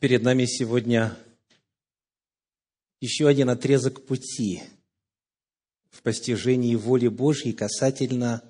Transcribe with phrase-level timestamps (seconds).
[0.00, 1.14] Перед нами сегодня
[3.02, 4.62] еще один отрезок пути
[5.90, 8.42] в постижении воли Божьей касательно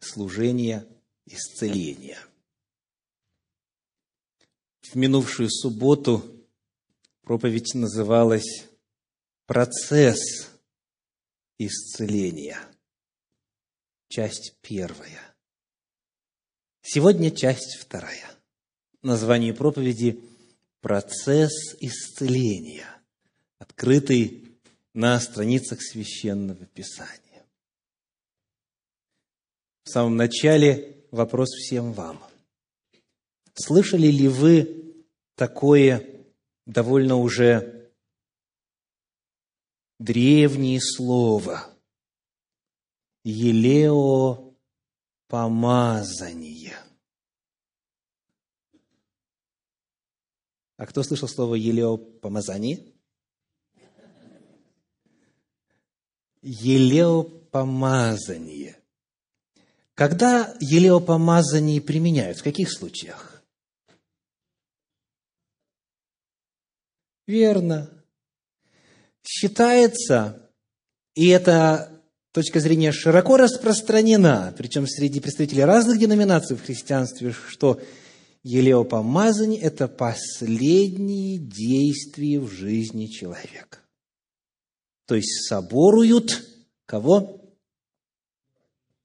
[0.00, 0.84] служения
[1.26, 2.18] исцеления.
[4.80, 6.24] В минувшую субботу
[7.22, 8.66] проповедь называлась
[9.46, 10.50] «Процесс
[11.58, 12.58] исцеления».
[14.08, 15.36] Часть первая.
[16.82, 18.28] Сегодня часть вторая.
[19.02, 20.27] Название проповеди
[20.80, 22.86] «Процесс исцеления»,
[23.58, 24.60] открытый
[24.94, 27.46] на страницах Священного Писания.
[29.84, 32.22] В самом начале вопрос всем вам.
[33.54, 36.26] Слышали ли вы такое
[36.66, 37.90] довольно уже
[39.98, 41.66] древнее слово
[43.24, 44.54] «елео
[45.26, 46.87] помазание»?
[50.78, 52.78] А кто слышал слово «елео помазание»?
[56.40, 58.78] Елео помазание.
[59.94, 62.38] Когда елео помазание применяют?
[62.38, 63.42] В каких случаях?
[67.26, 67.90] Верно.
[69.24, 70.48] Считается,
[71.16, 72.00] и эта
[72.30, 77.80] точка зрения широко распространена, причем среди представителей разных деноминаций в христианстве, что
[78.48, 83.78] елеопомазание– это последние действия в жизни человека.
[85.04, 86.46] То есть соборуют
[86.86, 87.42] кого?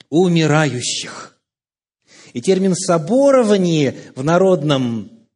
[0.09, 1.37] Умирающих.
[2.31, 5.27] И термин «соборование» в народном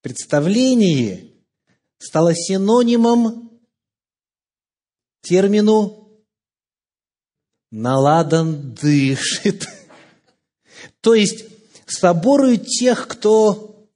[0.00, 1.32] представлении
[1.98, 3.60] стало синонимом
[5.20, 6.08] термину
[7.70, 9.68] «наладан дышит».
[11.00, 11.55] То есть
[11.86, 13.88] соборуют тех, кто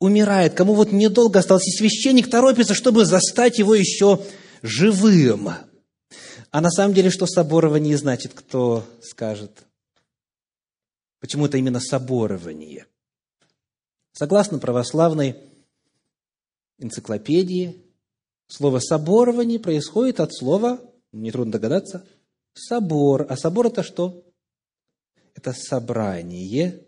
[0.00, 4.20] умирает, кому вот недолго осталось, и священник торопится, чтобы застать его еще
[4.62, 5.50] живым.
[6.50, 9.64] А на самом деле, что соборование значит, кто скажет?
[11.20, 12.86] Почему это именно соборование?
[14.12, 15.36] Согласно православной
[16.78, 17.82] энциклопедии,
[18.46, 20.80] слово «соборование» происходит от слова,
[21.12, 22.06] нетрудно догадаться,
[22.52, 23.26] «собор».
[23.28, 24.22] А собор– это что?
[25.34, 26.84] Это собрание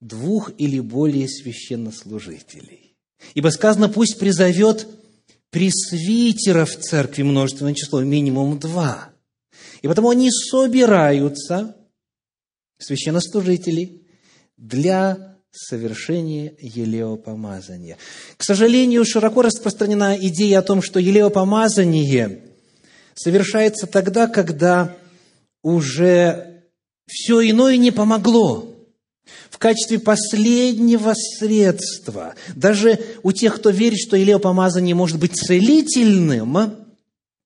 [0.00, 2.96] двух или более священнослужителей.
[3.34, 4.86] Ибо сказано, пусть призовет
[5.50, 9.10] пресвитеров в церкви множественное число, минимум два.
[9.82, 11.76] И потому они собираются,
[12.78, 14.02] священнослужители,
[14.56, 17.96] для совершения елеопомазания.
[18.36, 22.42] К сожалению, широко распространена идея о том, что елеопомазание
[23.14, 24.96] совершается тогда, когда
[25.62, 26.64] уже
[27.06, 28.73] все иное не помогло
[29.54, 32.34] в качестве последнего средства.
[32.56, 36.74] Даже у тех, кто верит, что илеопомазание может быть целительным,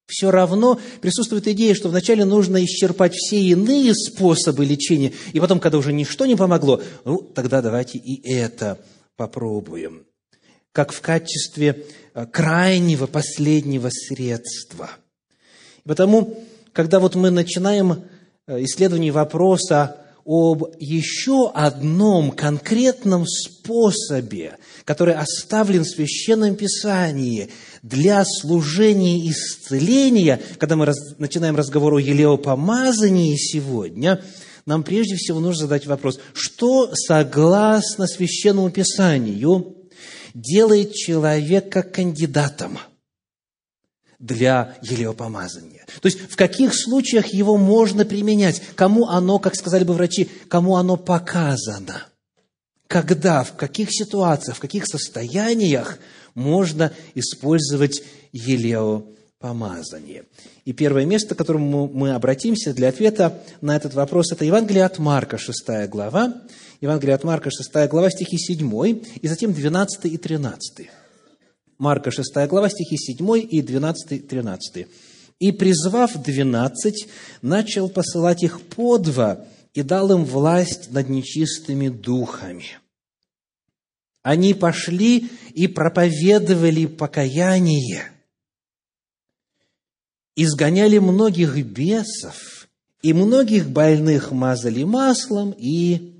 [0.07, 5.77] все равно присутствует идея, что вначале нужно исчерпать все иные способы лечения, и потом, когда
[5.77, 8.79] уже ничто не помогло, ну, тогда давайте и это
[9.17, 10.07] попробуем.
[10.73, 14.89] Как в качестве э, крайнего, последнего средства.
[15.85, 16.43] потому,
[16.73, 18.05] когда вот мы начинаем
[18.47, 27.49] э, исследование вопроса об еще одном конкретном способе, который оставлен в Священном Писании
[27.83, 34.23] для служения исцеления, когда мы раз, начинаем разговор о елеопомазании сегодня,
[34.67, 39.77] нам прежде всего нужно задать вопрос, что согласно Священному Писанию
[40.35, 42.79] делает человека кандидатом
[44.19, 45.87] для елеопомазания?
[46.01, 48.63] То есть в каких случаях его можно применять?
[48.75, 52.07] Кому оно, как сказали бы врачи, кому оно показано?
[52.87, 55.99] Когда, в каких ситуациях, в каких состояниях
[56.35, 58.03] можно использовать
[58.33, 60.25] елеопомазание?
[60.65, 64.99] И первое место, к которому мы обратимся для ответа на этот вопрос, это Евангелие от
[64.99, 66.43] Марка, 6 глава.
[66.81, 70.89] Евангелие от Марка, 6 глава, стихи 7, и затем 12 и 13.
[71.79, 74.87] Марка, 6 глава, стихи 7 и 12, 13.
[75.39, 77.07] И, призвав двенадцать,
[77.41, 82.79] начал посылать их по два и дал им власть над нечистыми духами.
[84.23, 88.11] Они пошли и проповедовали покаяние,
[90.35, 92.69] изгоняли многих бесов,
[93.03, 96.18] и многих больных мазали маслом и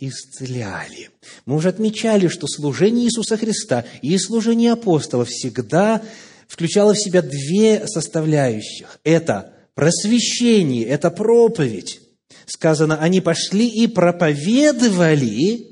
[0.00, 1.10] исцеляли.
[1.46, 6.02] Мы уже отмечали, что служение Иисуса Христа и служение апостолов всегда
[6.48, 8.98] включала в себя две составляющих.
[9.04, 12.00] Это просвещение, это проповедь.
[12.46, 15.68] Сказано, они пошли и проповедовали,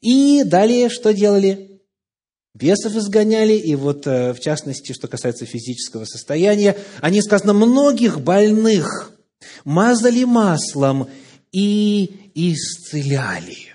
[0.00, 1.72] и далее что делали?
[2.54, 9.12] бесов изгоняли, и вот, э, в частности, что касается физического состояния, они, сказано, многих больных
[9.64, 11.08] мазали маслом
[11.50, 13.71] и исцеляли.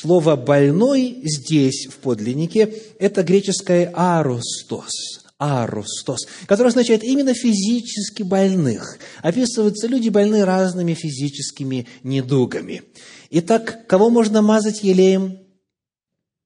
[0.00, 8.98] Слово «больной» здесь, в подлиннике, это греческое «аростос», аростос, который означает именно физически больных.
[9.22, 12.82] Описываются люди больные разными физическими недугами.
[13.30, 15.38] Итак, кого можно мазать елеем?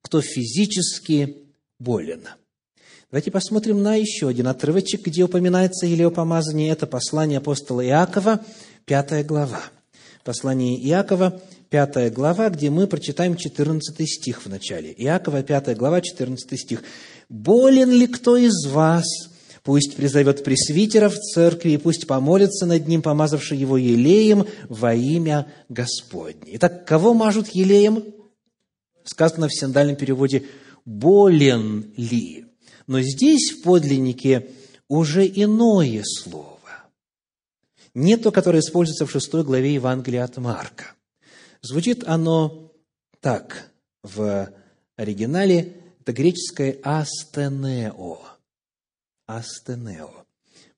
[0.02, 1.38] Кто физически
[1.78, 2.28] болен.
[3.10, 6.70] Давайте посмотрим на еще один отрывочек, где упоминается елеопомазание.
[6.70, 8.44] Это послание апостола Иакова,
[8.84, 9.62] пятая глава.
[10.22, 14.92] Послание Иакова, пятая глава, где мы прочитаем 14 стих в начале.
[14.96, 16.82] Иакова, пятая глава, 14 стих.
[17.28, 19.04] «Болен ли кто из вас?
[19.62, 25.52] Пусть призовет пресвитера в церкви, и пусть помолится над ним, помазавший его елеем во имя
[25.68, 26.52] Господне».
[26.54, 28.04] Итак, кого мажут елеем?
[29.04, 30.44] Сказано в синдальном переводе
[30.84, 32.46] «болен ли?».
[32.86, 34.48] Но здесь, в подлиннике,
[34.88, 36.56] уже иное слово.
[37.92, 40.94] Не то, которое используется в шестой главе Евангелия от Марка.
[41.62, 42.72] Звучит оно
[43.20, 43.70] так
[44.02, 44.52] в
[44.96, 45.74] оригинале.
[46.00, 48.18] Это греческое «астенео».
[49.26, 50.24] «Астенео».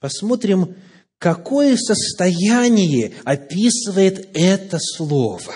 [0.01, 0.75] Посмотрим,
[1.19, 5.55] какое состояние описывает это слово.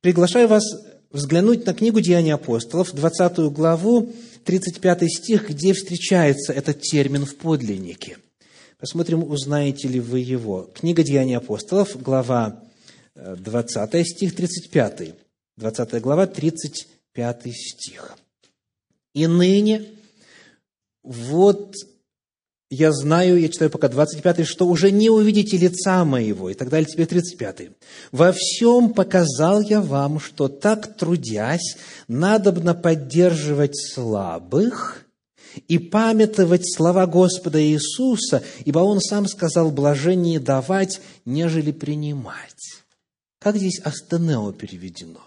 [0.00, 0.64] Приглашаю вас
[1.10, 4.12] взглянуть на книгу «Деяния апостолов», 20 главу,
[4.44, 8.16] 35 стих, где встречается этот термин в подлиннике.
[8.78, 10.70] Посмотрим, узнаете ли вы его.
[10.74, 12.62] Книга «Деяния апостолов», глава
[13.14, 15.14] 20 стих, 35.
[15.56, 18.16] 20 глава, 35 стих.
[19.14, 19.84] «И ныне,
[21.02, 21.74] вот
[22.70, 26.88] я знаю, я читаю пока 25 что уже не увидите лица моего, и так далее,
[26.88, 27.70] теперь 35
[28.12, 31.76] Во всем показал я вам, что так трудясь,
[32.06, 35.04] надобно поддерживать слабых
[35.66, 42.79] и памятовать слова Господа Иисуса, ибо Он сам сказал, блажение давать, нежели принимать.
[43.40, 45.22] Как здесь астенео переведено?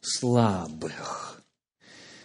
[0.00, 1.42] Слабых.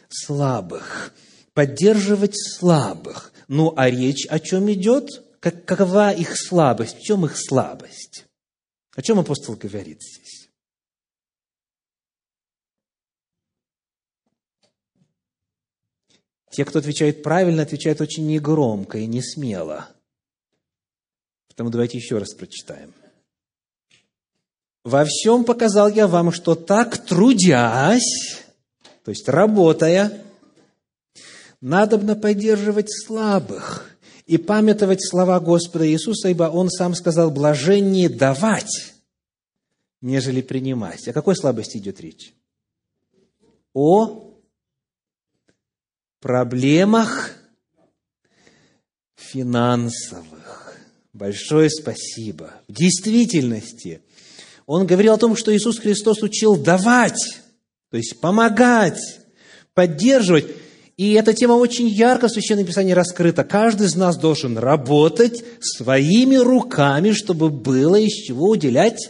[0.09, 1.13] Слабых.
[1.53, 3.33] Поддерживать слабых.
[3.49, 5.09] Ну, а речь о чем идет?
[5.41, 6.99] Как, какова их слабость?
[6.99, 8.25] В чем их слабость?
[8.95, 10.49] О чем апостол говорит здесь?
[16.49, 19.89] Те, кто отвечает правильно, отвечают очень негромко и не смело.
[21.49, 22.93] Поэтому давайте еще раз прочитаем.
[24.83, 28.43] Во всем показал я вам, что так трудясь,
[29.05, 30.23] то есть работая,
[31.61, 33.89] надобно поддерживать слабых
[34.25, 38.93] и памятовать слова Господа Иисуса, ибо Он сам сказал, блажение давать,
[40.01, 41.07] нежели принимать.
[41.07, 42.33] О какой слабости идет речь?
[43.73, 44.33] О
[46.19, 47.31] проблемах
[49.15, 50.75] финансовых.
[51.13, 52.51] Большое спасибо.
[52.67, 54.01] В действительности–
[54.65, 57.39] он говорил о том, что Иисус Христос учил давать,
[57.89, 58.99] то есть помогать,
[59.73, 60.47] поддерживать.
[60.95, 63.43] И эта тема очень ярко в Священном Писании раскрыта.
[63.43, 69.09] Каждый из нас должен работать своими руками, чтобы было из чего уделять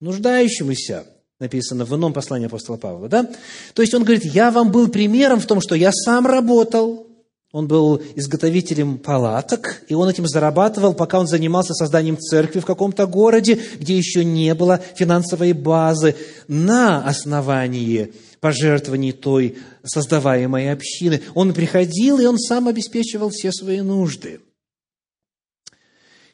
[0.00, 1.04] нуждающемуся.
[1.38, 3.08] Написано в ином послании апостола Павла.
[3.08, 3.30] Да?
[3.72, 7.06] То есть он говорит, я вам был примером в том, что я сам работал,
[7.52, 13.06] он был изготовителем палаток, и он этим зарабатывал, пока он занимался созданием церкви в каком-то
[13.06, 16.14] городе, где еще не было финансовой базы,
[16.46, 21.22] на основании пожертвований той создаваемой общины.
[21.34, 24.40] Он приходил, и он сам обеспечивал все свои нужды.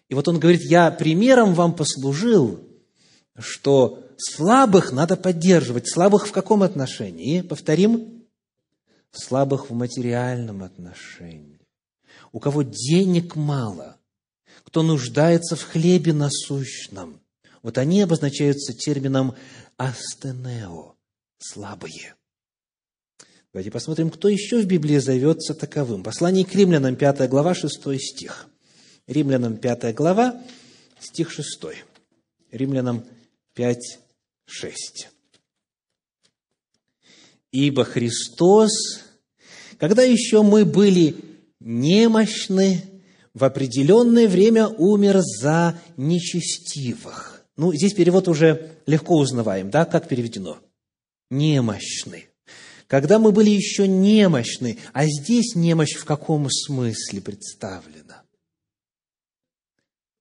[0.08, 2.60] И вот он говорит, я примером вам послужил,
[3.38, 5.90] что слабых надо поддерживать.
[5.90, 7.40] Слабых в каком отношении?
[7.40, 8.15] Повторим,
[9.16, 11.60] слабых в материальном отношении,
[12.32, 13.96] у кого денег мало,
[14.64, 17.20] кто нуждается в хлебе насущном.
[17.62, 19.34] Вот они обозначаются термином
[19.76, 20.94] астенео–
[21.38, 22.14] слабые.
[23.52, 26.02] Давайте посмотрим, кто еще в Библии зовется таковым.
[26.02, 28.48] Послание к римлянам, 5 глава, 6 стих.
[29.06, 30.42] Римлянам, 5 глава,
[31.00, 31.62] стих 6.
[32.50, 33.04] Римлянам
[33.54, 33.98] 5,
[34.44, 35.08] 6.
[37.64, 38.70] «Ибо Христос
[39.78, 41.16] когда еще мы были
[41.60, 42.82] немощны,
[43.34, 47.44] в определенное время умер за нечестивых.
[47.56, 50.58] Ну, здесь перевод уже легко узнаваем, да, как переведено?
[51.30, 52.26] Немощны.
[52.86, 58.22] Когда мы были еще немощны, а здесь немощь в каком смысле представлена?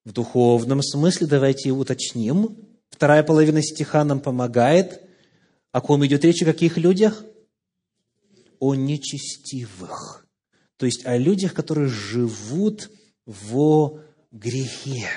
[0.04, 2.58] В духовном смысле, давайте уточним.
[2.90, 5.05] Вторая половина стиха нам помогает.
[5.76, 7.26] О ком идет речь, о каких людях?
[8.62, 10.26] о нечестивых,
[10.78, 12.90] то есть о людях, которые живут
[13.26, 14.00] во
[14.32, 15.10] грехе.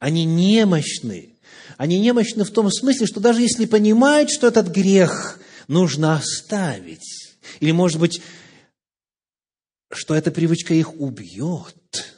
[0.00, 1.36] Они немощны.
[1.76, 5.38] Они немощны в том смысле, что даже если понимают, что этот грех
[5.68, 8.20] нужно оставить, или, может быть,
[9.92, 12.16] что эта привычка их убьет,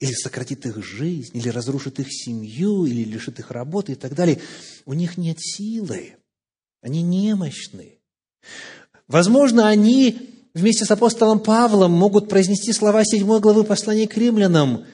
[0.00, 4.40] или сократит их жизнь, или разрушит их семью, или лишит их работы и так далее,
[4.84, 6.17] у них нет силы.
[6.80, 7.98] Они немощны.
[9.08, 14.84] Возможно, они вместе с апостолом Павлом могут произнести слова 7 главы послания к римлянам.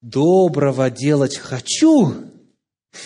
[0.00, 2.14] «Доброго делать хочу,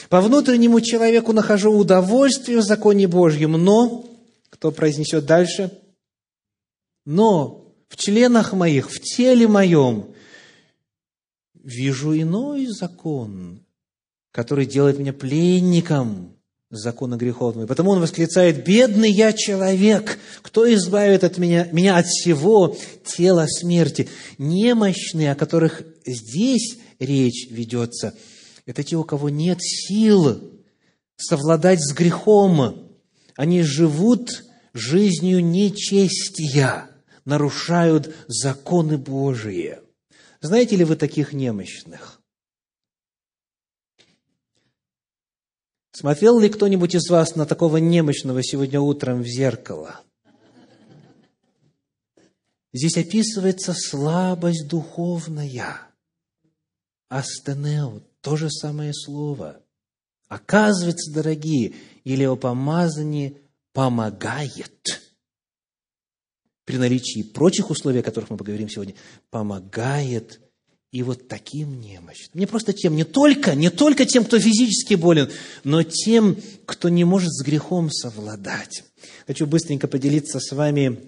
[0.08, 4.04] по внутреннему человеку нахожу удовольствие в законе Божьем, но...»
[4.50, 5.70] Кто произнесет дальше?
[7.04, 10.12] «Но в членах моих, в теле моем
[11.54, 13.64] вижу иной закон,
[14.32, 16.37] который делает меня пленником
[16.70, 17.64] закона греховного.
[17.64, 20.18] И потому он восклицает, «Бедный я человек!
[20.42, 28.14] Кто избавит от меня, меня от всего тела смерти?» Немощные, о которых здесь речь ведется,
[28.66, 30.42] это те, у кого нет сил
[31.16, 32.90] совладать с грехом.
[33.34, 34.44] Они живут
[34.74, 36.90] жизнью нечестия,
[37.24, 39.78] нарушают законы Божии.
[40.40, 42.17] Знаете ли вы таких немощных?
[45.98, 50.00] Смотрел ли кто-нибудь из вас на такого немощного сегодня утром в зеркало?
[52.72, 55.80] Здесь описывается слабость духовная.
[57.08, 59.60] Астенео, то же самое слово.
[60.28, 61.74] Оказывается, дорогие,
[62.04, 63.34] елеопомазание
[63.72, 65.02] помогает.
[66.64, 68.94] При наличии прочих условий, о которых мы поговорим сегодня,
[69.30, 70.40] помогает
[70.90, 72.30] и вот таким немощным.
[72.34, 75.28] Не просто тем, не только, не только тем, кто физически болен,
[75.64, 78.84] но тем, кто не может с грехом совладать.
[79.26, 80.98] Хочу быстренько поделиться с вами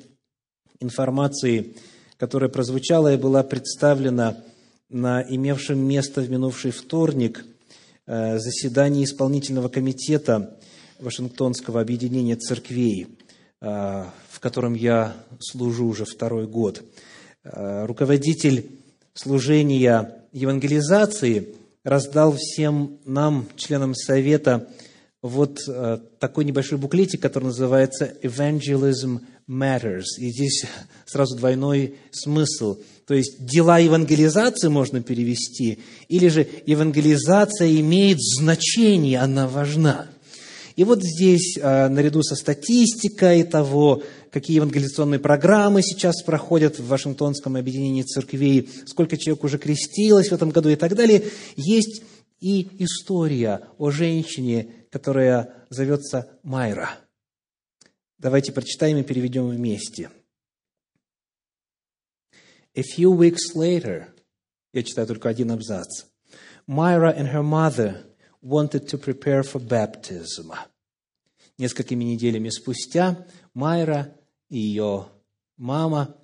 [0.81, 1.77] информацией,
[2.19, 4.37] которая прозвучала и была представлена
[4.91, 7.45] на имевшем место в минувший вторник
[8.07, 10.59] э, заседании исполнительного комитета
[10.99, 13.67] Вашингтонского объединения церквей, э,
[14.29, 16.83] в котором я служу уже второй год.
[17.45, 18.80] Э, руководитель
[19.15, 24.69] служения евангелизации раздал всем нам, членам Совета,
[25.23, 30.05] вот э, такой небольшой буклетик, который называется «Evangelism Matters».
[30.19, 30.65] И здесь
[31.05, 32.79] сразу двойной смысл.
[33.07, 40.07] То есть дела евангелизации можно перевести, или же евангелизация имеет значение, она важна.
[40.77, 47.57] И вот здесь, э, наряду со статистикой того, какие евангелизационные программы сейчас проходят в Вашингтонском
[47.57, 51.25] объединении церквей, сколько человек уже крестилось в этом году и так далее,
[51.57, 52.03] есть
[52.41, 56.91] и история о женщине, которая зовется Майра.
[58.19, 60.11] Давайте прочитаем и переведем вместе.
[62.75, 64.07] A few weeks later,
[64.73, 66.05] я читаю только один абзац,
[66.69, 68.05] Myra and her mother
[68.43, 70.53] wanted to prepare for baptism.
[71.59, 74.15] Несколькими неделями спустя Майра
[74.51, 75.09] и ее
[75.57, 76.15] мама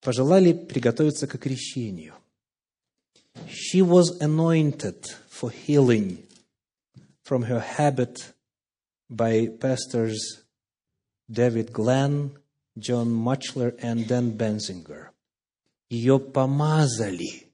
[0.00, 2.14] пожелали приготовиться к крещению.
[3.48, 6.26] She was anointed for healing
[7.22, 8.34] from her habit
[9.08, 10.42] by pastors
[11.30, 12.32] David Glenn,
[12.76, 15.10] John Muchler and Dan Benzinger.
[15.88, 17.52] Ее помазали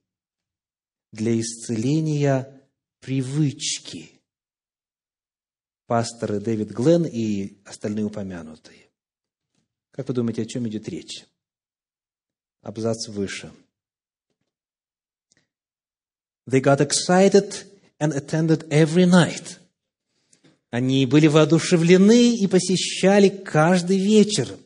[1.13, 2.63] для исцеления
[3.01, 4.21] привычки.
[5.87, 8.86] Пасторы Дэвид Гленн и остальные упомянутые.
[9.97, 11.25] Как вы думаете, о чем идет речь?
[12.63, 13.51] Абзац выше.
[16.47, 17.67] They got excited
[17.99, 19.59] and attended every night.
[20.71, 24.59] Они были воодушевлены и посещали каждый вечер.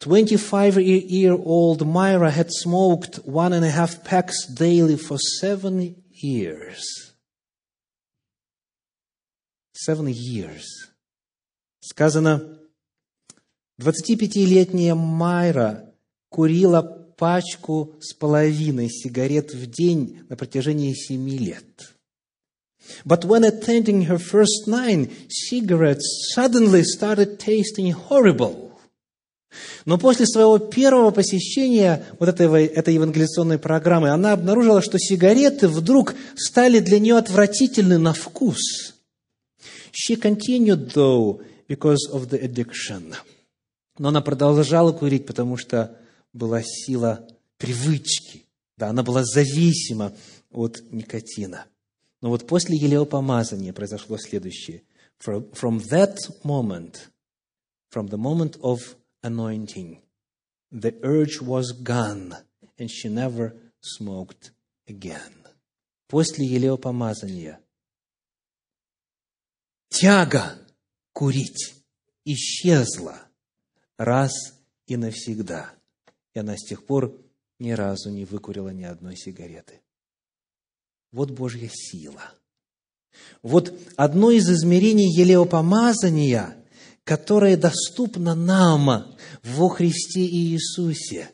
[0.00, 7.12] 25-year-old Myra had smoked one and a half packs daily for seven years.
[9.72, 10.64] Seven years.
[11.80, 12.57] Сказано,
[13.80, 15.92] 25-летняя Майра
[16.30, 16.82] курила
[17.16, 21.94] пачку с половиной сигарет в день на протяжении семи лет.
[23.04, 28.72] But when attending her first nine, cigarettes suddenly started tasting horrible.
[29.84, 36.14] Но после своего первого посещения вот этой, этой евангелизационной программы она обнаружила, что сигареты вдруг
[36.36, 38.94] стали для нее отвратительны на вкус.
[39.92, 43.14] She continued, though, because of the addiction.
[43.98, 45.96] Но она продолжала курить, потому что
[46.32, 47.26] была сила
[47.56, 48.46] привычки.
[48.76, 50.12] Да, она была зависима
[50.50, 51.66] от никотина.
[52.20, 54.82] Но вот после елеопомазания произошло следующее.
[55.18, 57.10] From, from that moment,
[57.90, 58.78] from the moment of
[59.22, 60.00] anointing,
[60.70, 62.36] the urge was gone,
[62.78, 64.52] and she never smoked
[64.86, 65.32] again.
[66.06, 67.60] После елеопомазания
[69.88, 70.58] тяга
[71.12, 71.74] курить
[72.24, 73.27] исчезла
[73.98, 74.32] раз
[74.86, 75.70] и навсегда.
[76.34, 77.14] И она с тех пор
[77.58, 79.82] ни разу не выкурила ни одной сигареты.
[81.12, 82.22] Вот Божья сила.
[83.42, 86.56] Вот одно из измерений елеопомазания,
[87.04, 91.30] которое доступно нам во Христе Иисусе.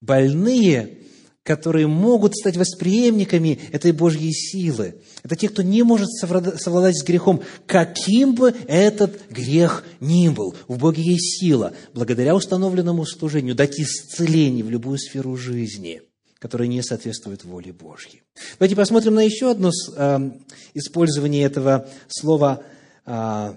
[0.00, 1.05] Больные
[1.46, 4.96] которые могут стать восприемниками этой Божьей силы.
[5.22, 10.56] Это те, кто не может совладать с грехом, каким бы этот грех ни был.
[10.66, 16.02] В Боге есть сила, благодаря установленному служению, дать исцеление в любую сферу жизни,
[16.40, 18.22] которая не соответствует воле Божьей.
[18.58, 20.30] Давайте посмотрим на еще одно э,
[20.74, 22.64] использование этого слова
[23.06, 23.54] э,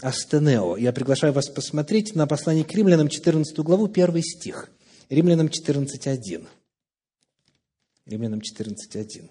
[0.00, 0.76] астенео.
[0.76, 4.70] Я приглашаю вас посмотреть на послание к римлянам, 14 главу, 1 стих.
[5.08, 6.46] Римлянам 14.1.
[8.06, 9.30] Римлянам 14.1.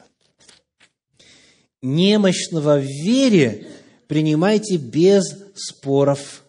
[1.81, 3.67] Немощного в вере
[4.07, 5.23] принимайте без
[5.55, 6.43] споров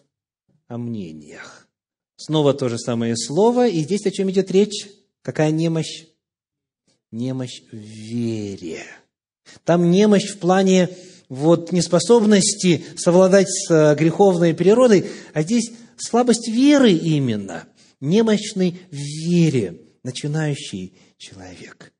[0.67, 1.67] о мнениях.
[2.15, 4.87] Снова то же самое слово, и здесь о чем идет речь?
[5.21, 6.05] Какая немощь?
[7.11, 8.83] Немощь в вере.
[9.65, 10.89] Там немощь в плане
[11.29, 17.67] вот неспособности совладать с э, греховной природой, а здесь слабость веры именно,
[17.99, 21.91] немощный в вере, начинающий человек.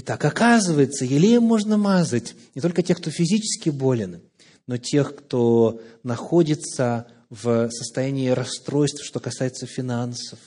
[0.00, 4.22] Итак, оказывается, елеем можно мазать не только тех, кто физически болен,
[4.68, 10.38] но тех, кто находится в состоянии расстройств, что касается финансов,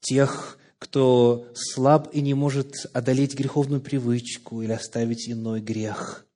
[0.00, 6.26] тех, кто слаб и не может одолеть греховную привычку или оставить иной грех,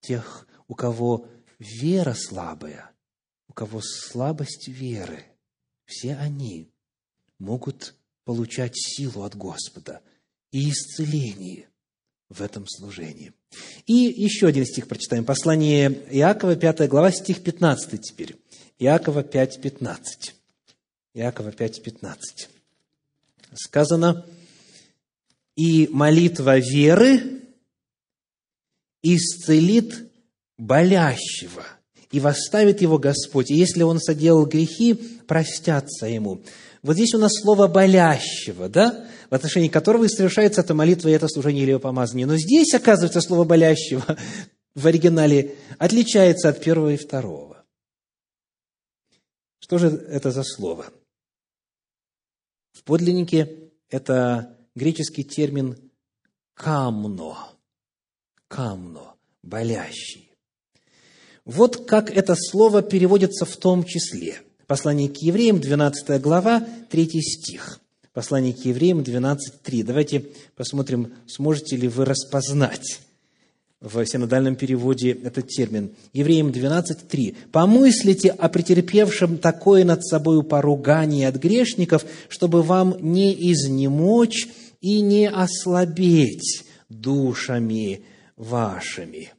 [0.00, 1.26] тех, у кого
[1.58, 2.92] вера слабая,
[3.48, 5.24] у кого слабость веры,
[5.84, 6.70] все они
[7.40, 10.00] могут получать силу от Господа–
[10.50, 11.68] и исцеление
[12.28, 13.32] в этом служении.
[13.86, 15.24] И еще один стих прочитаем.
[15.24, 18.36] Послание Иакова, 5 глава, стих 15 теперь.
[18.78, 20.34] Иакова 5, 15.
[21.14, 22.48] Иакова 5, 15.
[23.54, 24.26] Сказано,
[25.56, 27.42] «И молитва веры
[29.02, 30.12] исцелит
[30.58, 31.64] болящего,
[32.10, 34.94] и восставит его Господь, и если он соделал грехи,
[35.26, 36.40] простятся ему».
[36.82, 39.06] Вот здесь у нас слово «болящего», да?
[39.30, 42.26] в отношении которого и совершается эта молитва и это служение или помазание.
[42.26, 44.16] Но здесь, оказывается, слово «болящего»
[44.74, 47.64] в оригинале отличается от первого и второго.
[49.60, 50.86] Что же это за слово?
[52.72, 55.76] В подлиннике это греческий термин
[56.54, 57.36] «камно»,
[58.46, 60.27] «камно», «болящий».
[61.48, 64.36] Вот как это слово переводится в том числе–
[64.68, 67.80] Послание к евреям, 12 глава, 3 стих.
[68.12, 69.82] Послание к евреям 12.3.
[69.82, 73.00] Давайте посмотрим, сможете ли вы распознать
[73.80, 75.92] в синодальном переводе этот термин.
[76.12, 77.34] Евреям 12.3.
[77.50, 84.48] «Помыслите о претерпевшем такое над собою поругание от грешников, чтобы вам не изнемочь
[84.82, 88.02] и не ослабеть душами
[88.36, 89.37] вашими».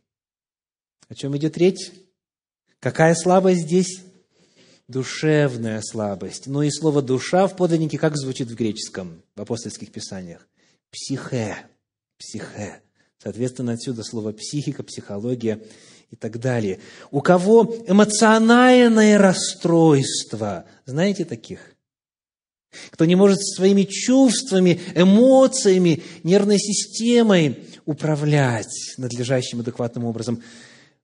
[1.09, 1.91] О чем идет речь?
[2.79, 4.03] Какая слабость здесь?
[4.89, 6.47] душевная слабость.
[6.47, 10.47] Но и слово «душа» в подлиннике как звучит в греческом, в апостольских писаниях?
[10.91, 11.57] Психе.
[12.17, 12.81] Психе.
[13.21, 15.61] Соответственно, отсюда слово «психика», «психология»
[16.09, 16.79] и так далее.
[17.11, 21.59] У кого эмоциональное расстройство, знаете таких?
[22.89, 30.43] Кто не может своими чувствами, эмоциями, нервной системой управлять надлежащим адекватным образом.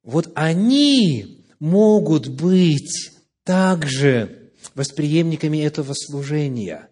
[0.05, 3.11] Вот они могут быть
[3.43, 6.89] также восприемниками этого служения.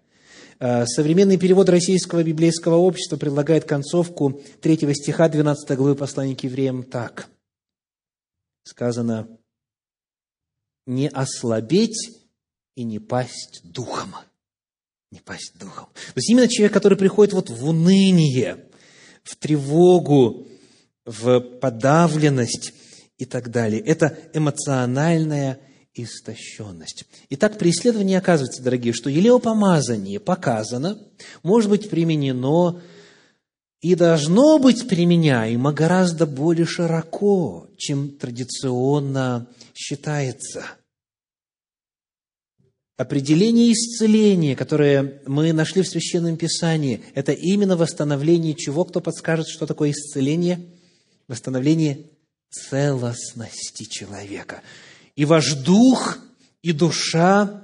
[0.59, 6.83] Э, современный перевод Российского библейского общества предлагает концовку 3 стиха 12 главы послания к евреям
[6.83, 7.29] так.
[8.63, 9.27] Сказано,
[10.87, 12.09] «Не ослабеть
[12.75, 14.15] и не пасть духом».
[15.11, 15.85] Не пасть духом.
[15.93, 18.65] То есть именно человек, который приходит вот в уныние,
[19.21, 20.47] в тревогу,
[21.05, 22.73] в подавленность
[23.17, 23.81] и так далее.
[23.81, 25.59] Это эмоциональная
[25.93, 27.05] истощенность.
[27.29, 30.99] Итак, при исследовании оказывается, дорогие, что елеопомазание показано,
[31.43, 32.81] может быть применено
[33.81, 40.63] и должно быть применяемо гораздо более широко, чем традиционно считается.
[42.95, 48.85] Определение исцеления, которое мы нашли в Священном Писании, это именно восстановление чего?
[48.85, 50.59] Кто подскажет, что такое исцеление?
[51.27, 52.05] Восстановление
[52.53, 54.61] целостности человека–
[55.15, 56.17] и ваш дух,
[56.61, 57.63] и душа,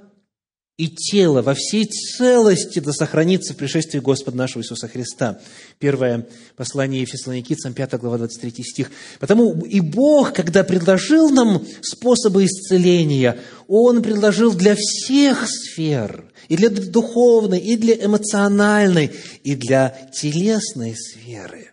[0.76, 5.40] и тело во всей целости да сохранится в пришествии Господа нашего Иисуса Христа.
[5.78, 6.26] Первое
[6.56, 8.90] послание Фессалоникийцам, 5 глава, 23 стих.
[9.18, 16.70] Потому и Бог, когда предложил нам способы исцеления, Он предложил для всех сфер, и для
[16.70, 19.10] духовной, и для эмоциональной,
[19.44, 21.69] и для телесной сферы.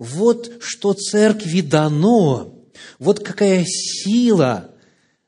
[0.00, 2.64] Вот что церкви дано,
[2.98, 4.74] вот какая сила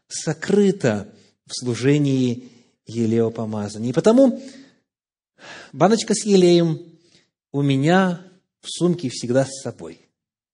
[0.09, 1.13] сокрыта
[1.45, 2.49] в служении
[2.87, 3.91] елеопомазания.
[3.91, 4.43] И потому
[5.75, 6.81] баночка с елеем
[7.53, 8.23] у меня
[8.63, 10.09] в сумке всегда с собой.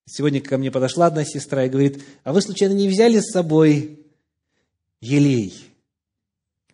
[0.05, 4.05] Сегодня ко мне подошла одна сестра и говорит, а вы случайно не взяли с собой
[5.01, 5.55] елей?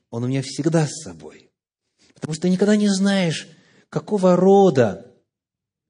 [0.08, 1.50] Он у меня всегда с собой.
[2.14, 3.48] Потому что ты никогда не знаешь,
[3.90, 5.13] какого рода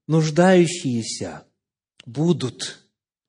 [0.07, 1.45] нуждающиеся
[2.07, 2.81] будут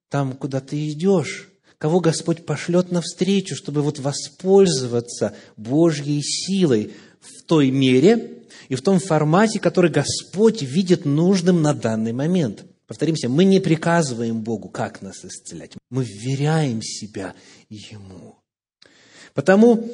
[0.09, 7.71] там, куда ты идешь кого Господь пошлет навстречу, чтобы вот воспользоваться Божьей силой в той
[7.71, 12.65] мере и в том формате, который Господь видит нужным на данный момент.
[12.87, 15.73] Повторимся, мы не приказываем Богу, как нас исцелять.
[15.89, 17.33] Мы вверяем себя
[17.69, 18.35] Ему.
[19.33, 19.89] Потому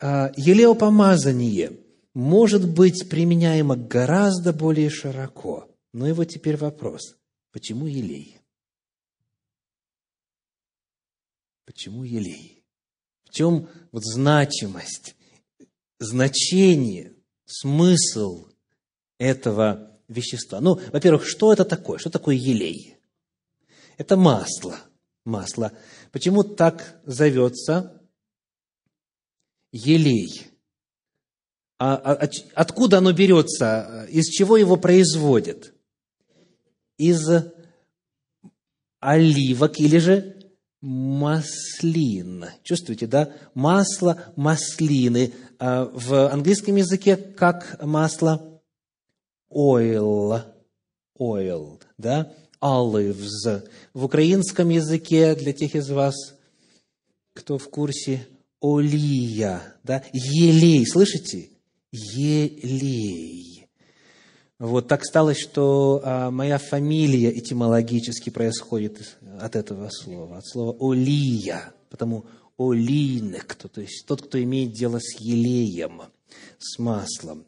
[0.00, 1.72] э, елеопомазание
[2.14, 5.68] может быть применяемо гораздо более широко.
[5.96, 7.16] Но и вот теперь вопрос,
[7.52, 8.38] почему елей?
[11.64, 12.62] Почему елей?
[13.24, 15.16] В чем вот значимость,
[15.98, 17.14] значение,
[17.46, 18.46] смысл
[19.16, 20.60] этого вещества?
[20.60, 21.96] Ну, во-первых, что это такое?
[21.96, 22.98] Что такое елей?
[23.96, 24.78] Это масло.
[25.24, 25.72] Масло.
[26.12, 28.02] Почему так зовется
[29.72, 30.48] елей?
[31.78, 34.06] А, а, откуда оно берется?
[34.10, 35.72] Из чего его производят?
[36.98, 37.28] Из
[39.00, 40.36] оливок или же
[40.80, 42.46] маслин.
[42.62, 43.32] Чувствуете, да?
[43.54, 45.32] Масло маслины.
[45.58, 48.60] А в английском языке как масло?
[49.50, 50.42] Oil.
[51.18, 52.32] Oil, да?
[52.60, 53.68] Olives.
[53.94, 56.14] В украинском языке, для тех из вас,
[57.34, 58.26] кто в курсе,
[58.60, 60.02] олия, да?
[60.12, 61.50] Елей, слышите?
[61.92, 63.55] Елей.
[64.58, 71.74] Вот так стало, что а, моя фамилия этимологически происходит от этого слова, от слова «олия»,
[71.90, 72.24] потому
[72.58, 76.02] «олинек», то есть тот, кто имеет дело с елеем,
[76.58, 77.46] с маслом.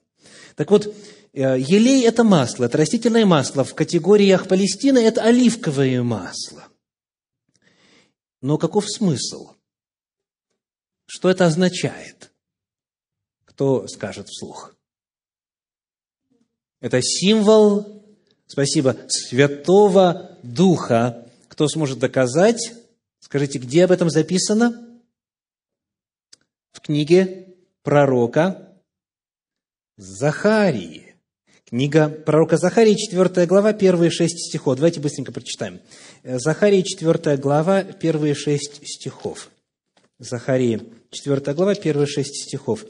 [0.55, 0.87] Так вот,
[1.33, 3.65] э, елей– это масло, это растительное масло.
[3.65, 6.65] В категориях Палестины это оливковое масло.
[8.43, 9.53] Но каков смысл?
[11.07, 12.33] Что это означает?
[13.47, 14.75] Кто скажет вслух?
[16.81, 18.05] Это символ,
[18.47, 21.27] спасибо, Святого Духа.
[21.49, 22.73] Кто сможет доказать?
[23.19, 25.01] Скажите, где об этом записано?
[26.73, 28.73] В книге пророка
[29.97, 31.17] Захарии.
[31.69, 34.77] Книга пророка Захарии, 4 глава, первые шесть стихов.
[34.77, 35.81] Давайте быстренько прочитаем.
[36.23, 39.51] Захарии, 4 глава, первые шесть стихов.
[40.19, 42.87] Захарии, 4 глава, первые шесть стихов.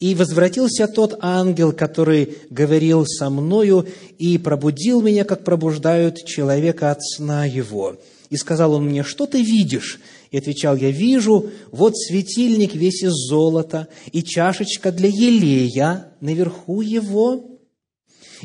[0.00, 3.86] И возвратился тот ангел, который говорил со мною,
[4.18, 7.96] и пробудил меня, как пробуждают человека от сна его.
[8.30, 10.00] И сказал он мне, что ты видишь?
[10.30, 17.58] И отвечал я, вижу, вот светильник весь из золота, и чашечка для елея наверху его,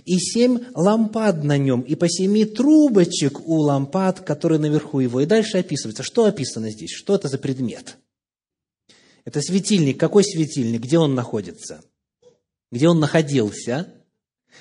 [0.03, 5.21] и семь лампад на нем, и по семи трубочек у лампад, которые наверху его.
[5.21, 7.95] И дальше описывается, что описано здесь, что это за предмет–
[9.25, 9.99] это светильник.
[9.99, 10.81] Какой светильник?
[10.81, 11.81] Где он находится?
[12.71, 13.87] Где он находился?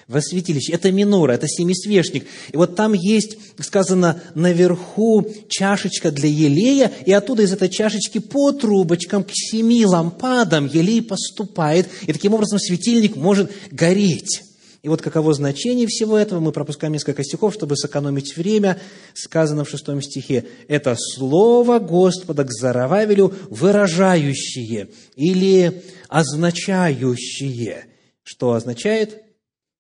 [0.09, 0.73] Во святилище.
[0.73, 2.27] Это минора, это семисвешник.
[2.51, 8.51] И вот там есть, сказано, наверху чашечка для елея, и оттуда из этой чашечки по
[8.53, 14.43] трубочкам к семи лампадам елей поступает, и таким образом светильник может гореть.
[14.85, 18.79] И вот каково значение всего этого, мы пропускаем несколько стихов, чтобы сэкономить время,
[19.15, 20.45] сказано в шестом стихе.
[20.69, 27.87] Это слово Господа к Зарававелю, выражающее или означающее.
[28.23, 29.23] Что означает?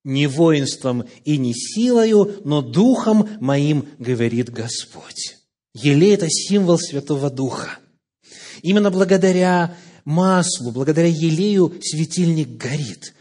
[0.04, 5.36] Не воинством и не силою, но духом моим, говорит Господь.
[5.74, 7.76] Елей– это символ Святого Духа.
[8.62, 13.12] Именно благодаря маслу, благодаря елею светильник горит.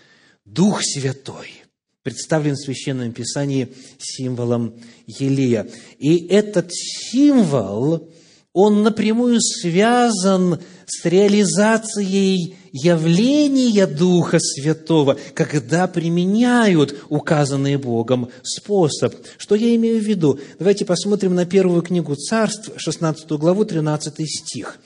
[0.45, 1.49] Дух Святой–
[2.03, 4.75] представлен в Священном Писании символом
[5.07, 5.67] Елея.
[5.97, 8.09] И этот символ,
[8.51, 19.15] он напрямую связан с реализацией явления Духа Святого, когда применяют указанный Богом способ.
[19.37, 20.39] Что я имею в виду?
[20.59, 24.79] Давайте посмотрим на первую книгу Царств, 16 главу, 13 стих.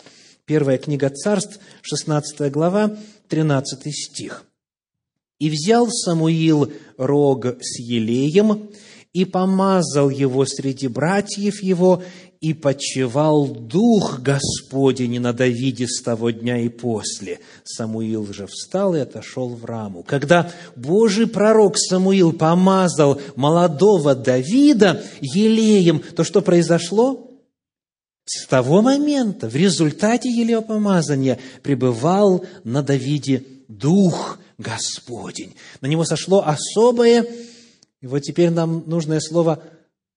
[0.46, 4.46] Первая книга царств, 16 глава, 13 стих.
[5.40, 8.70] «И взял Самуил рог с елеем,
[9.14, 12.04] и помазал его среди братьев его,
[12.40, 17.40] и почевал Дух Господень на Давиде с того дня и после.
[17.64, 20.04] Самуил же встал и отошел в раму.
[20.04, 27.32] Когда Божий пророк Самуил помазал молодого Давида елеем, то что произошло?
[28.26, 35.56] С того момента, в результате елеопомазания, пребывал на Давиде Дух Господень.
[35.82, 37.26] На него сошло особое
[38.02, 39.64] и вот теперь нам нужное слово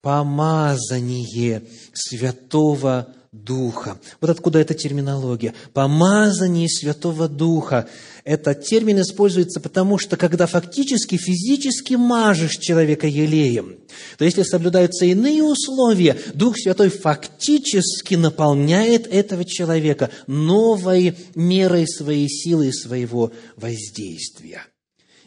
[0.03, 1.63] «помазание
[1.95, 3.99] Святого Духа».
[4.21, 5.55] Вот откуда эта терминология.
[5.73, 7.89] Помазание Святого Духа.
[8.25, 13.79] Этот термин используется потому, что когда фактически, физически мажешь человека елеем,
[14.19, 22.69] то если соблюдаются иные условия, Дух Святой фактически наполняет этого человека новой мерой своей силы
[22.69, 24.63] и своего воздействия.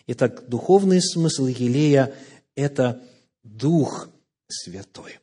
[0.08, 2.14] Итак, духовный смысл елея
[2.56, 3.02] это
[3.44, 4.10] Дух
[4.50, 5.20] Святой.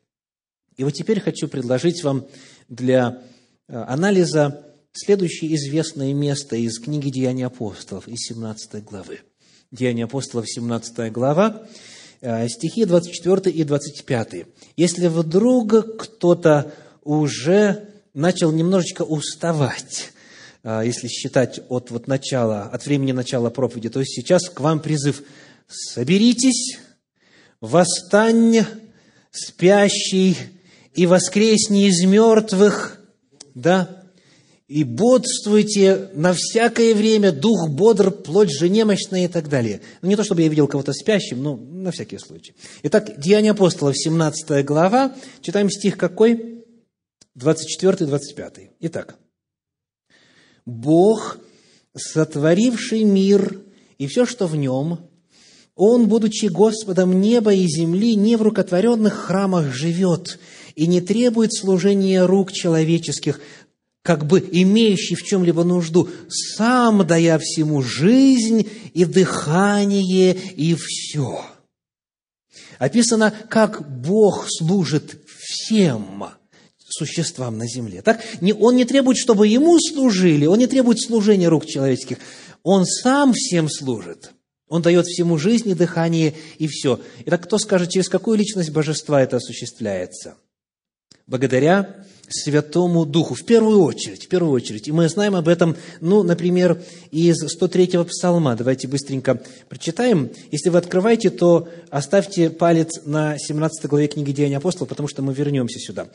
[0.77, 2.27] И вот теперь хочу предложить вам
[2.71, 3.21] для
[3.69, 9.21] э, анализа следующее известное место из книги «Деяния апостолов» из 17 главы.
[9.71, 11.67] «Деяния апостолов», 17 глава,
[12.21, 14.47] э, стихи 24 и 25.
[14.77, 20.13] Если вдруг кто-то уже начал немножечко уставать,
[20.63, 25.25] э, если считать от вот начала, от времени начала проповеди, то сейчас к вам призыв
[25.67, 26.79] «Соберитесь,
[27.61, 28.65] восстань,
[29.33, 30.37] спящий,
[30.95, 33.01] и воскресни из мертвых,
[33.55, 34.01] да,
[34.71, 39.81] и бодствуйте на всякое время, дух бодр, плоть же немощная и так далее.
[40.01, 42.55] Ну, не то, чтобы я видел кого-то спящим, но на всякий случай.
[42.85, 46.65] Итак, Деяния апостолов, 17 глава, читаем стих какой?
[47.37, 48.71] 24-25.
[48.81, 49.17] Итак,
[50.67, 51.39] «Бог,
[51.97, 53.61] сотворивший мир
[53.99, 55.11] и все, что в нем,
[55.75, 60.39] он, будучи Господом неба и земли, не в рукотворенных храмах живет
[60.75, 63.41] и не требует служения рук человеческих,
[64.03, 71.45] как бы имеющий в чем-либо нужду, сам дая всему жизнь и дыхание и все.
[72.79, 76.25] Описано, как Бог служит всем
[76.89, 78.03] существам на земле.
[78.03, 78.21] Так?
[78.59, 82.19] Он не требует, чтобы ему служили, он не требует служения рук человеческих.
[82.63, 84.33] Он сам всем служит–
[84.71, 87.01] он дает всему жизнь и дыхание, и все.
[87.27, 90.37] Итак, кто скажет, через какую личность божества это осуществляется?
[91.31, 91.95] Благодаря
[92.29, 94.89] Святому Духу, в первую очередь, в первую очередь.
[94.89, 98.57] И мы знаем об этом, ну, например, из 103-го псалма.
[98.57, 100.31] Давайте быстренько прочитаем.
[100.51, 105.33] Если вы открываете, то оставьте палец на 17 главе книги Деяния апостолов, потому что мы
[105.33, 106.09] вернемся сюда.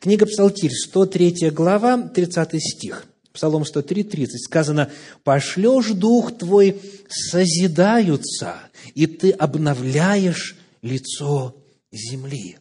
[0.00, 3.06] Книга Псалтирь, 103 глава, 30 стих.
[3.32, 4.90] Псалом 103, 30 сказано,
[5.22, 8.56] «Пошлешь Дух Твой, созидаются,
[8.96, 11.54] и Ты обновляешь лицо
[11.92, 12.56] земли».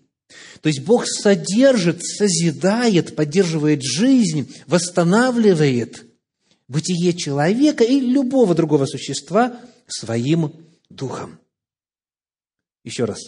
[0.61, 6.05] То есть Бог содержит, созидает, поддерживает жизнь, восстанавливает
[6.67, 10.53] бытие человека и любого другого существа своим
[10.89, 11.39] духом.
[12.83, 13.19] Еще раз,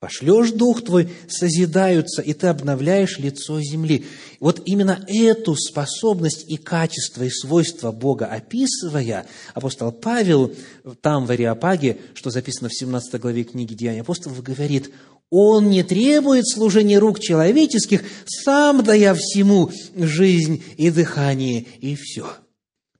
[0.00, 4.06] Пошлешь Дух Твой, созидаются, и Ты обновляешь лицо земли.
[4.38, 10.54] Вот именно эту способность и качество, и свойства Бога описывая, апостол Павел
[11.00, 14.92] там в Ариапаге, что записано в 17 главе книги Деяния апостолов, говорит,
[15.30, 22.30] он не требует служения рук человеческих, сам дая всему жизнь и дыхание, и все.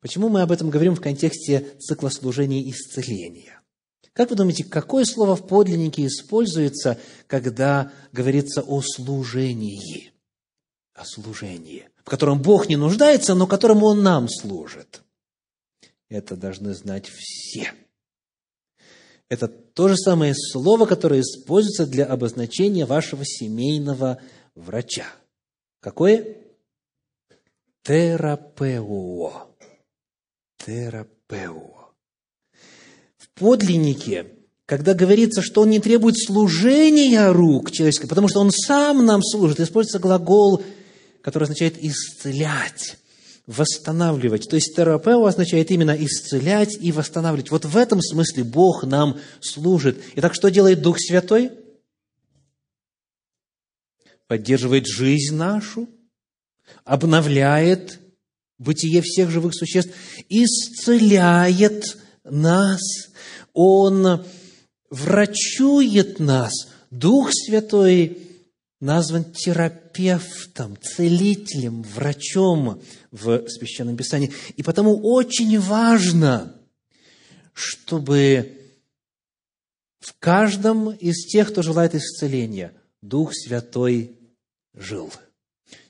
[0.01, 3.61] Почему мы об этом говорим в контексте цикла служения исцеления?
[4.13, 10.13] Как вы думаете, какое слово в подлиннике используется, когда говорится о служении?
[10.95, 15.03] О служении, в котором Бог не нуждается, но которому Он нам служит.
[16.09, 17.73] Это должны знать все.
[19.29, 24.21] Это то же самое слово, которое используется для обозначения вашего семейного
[24.55, 25.07] врача.
[25.81, 26.37] Какое?
[27.83, 29.49] Терапео.
[30.57, 31.79] Терапео
[33.39, 34.27] подлиннике,
[34.67, 39.61] когда говорится, что он не требует служения рук человеческих, потому что он сам нам служит,
[39.61, 40.63] используется глагол,
[41.23, 42.99] который означает «исцелять»,
[43.49, 44.47] восстанавливать.
[44.49, 47.51] То есть терапео означает именно исцелять и восстанавливать.
[47.51, 50.01] Вот в этом смысле Бог нам служит.
[50.17, 51.53] Итак, что делает Дух Святой?
[54.27, 55.89] Поддерживает жизнь нашу,
[56.85, 57.99] обновляет
[58.59, 59.93] бытие всех живых существ,
[60.29, 62.83] исцеляет нас,
[63.55, 64.27] Он
[64.91, 66.53] врачует нас.
[66.91, 68.28] Дух Святой
[68.81, 74.33] назван терапевтом, целителем, врачом в Священном Писании.
[74.57, 76.55] И потому очень важно,
[77.53, 78.57] чтобы
[80.01, 84.17] в каждом из тех, кто желает исцеления, Дух Святой
[84.75, 85.13] жил.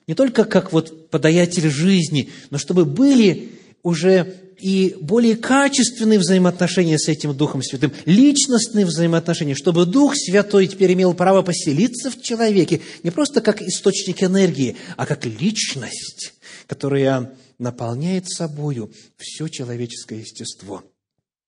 [0.07, 3.51] Не только как вот подаятель жизни, но чтобы были
[3.83, 10.93] уже и более качественные взаимоотношения с этим Духом Святым, личностные взаимоотношения, чтобы Дух Святой теперь
[10.93, 16.33] имел право поселиться в человеке не просто как источник энергии, а как личность,
[16.67, 20.83] которая наполняет собою все человеческое естество.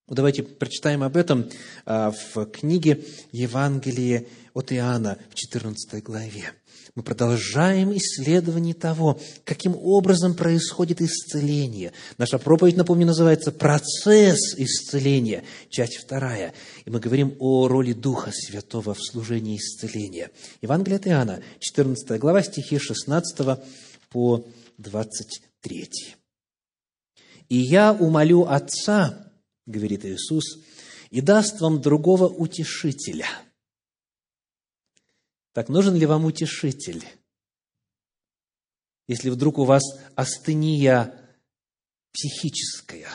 [0.08, 1.50] Давайте прочитаем об этом
[1.86, 6.52] а, в книге Евангелие от Иоанна в 14 главе.
[6.94, 11.94] Мы продолжаем исследование того, каким образом происходит исцеление.
[12.18, 16.54] Наша проповедь, напомню, называется «Процесс исцеления», часть вторая.
[16.84, 20.32] И мы говорим о роли Духа Святого в служении исцеления.
[20.62, 23.60] Евангелие от Иоанна, 14 глава, стихи 16
[24.10, 24.46] по
[24.78, 25.90] 23.
[27.48, 29.32] «И я умолю Отца,—
[29.66, 30.60] говорит Иисус,—
[31.10, 33.28] и даст вам другого утешителя—
[35.54, 37.06] так нужен ли вам утешитель?
[39.08, 39.84] Если вдруг у вас
[40.16, 41.14] астения
[42.14, 43.10] психическая,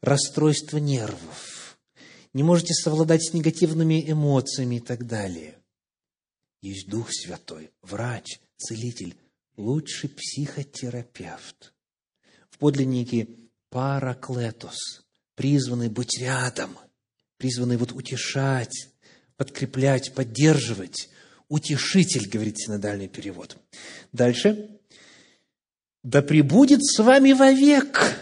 [0.00, 1.78] расстройство нервов,
[2.34, 5.58] не можете совладать с негативными эмоциями и так далее.
[6.60, 9.16] Есть Дух Святой, врач, целитель,
[9.56, 11.72] лучший психотерапевт.
[12.50, 13.28] В подлиннике
[13.70, 16.76] параклетос, призванный быть рядом,
[17.36, 18.88] призванный вот утешать,
[19.36, 21.08] подкреплять, поддерживать,
[21.48, 23.56] утешитель, говорит синодальный перевод.
[24.12, 24.68] Дальше.
[26.04, 28.18] Да пребудет с вами вовек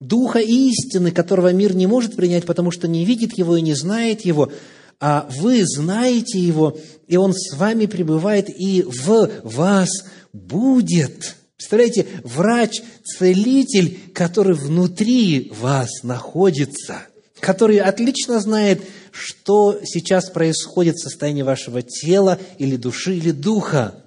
[0.00, 4.22] Духа истины, которого мир не может принять, потому что не видит его и не знает
[4.22, 4.52] его,
[5.00, 9.88] а вы знаете его, и он с вами пребывает, и в вас
[10.32, 11.36] будет.
[11.56, 17.06] Представляете, врач, целитель, который внутри вас находится,
[17.40, 24.02] который отлично знает, что сейчас происходит в состоянии вашего тела или души или духа.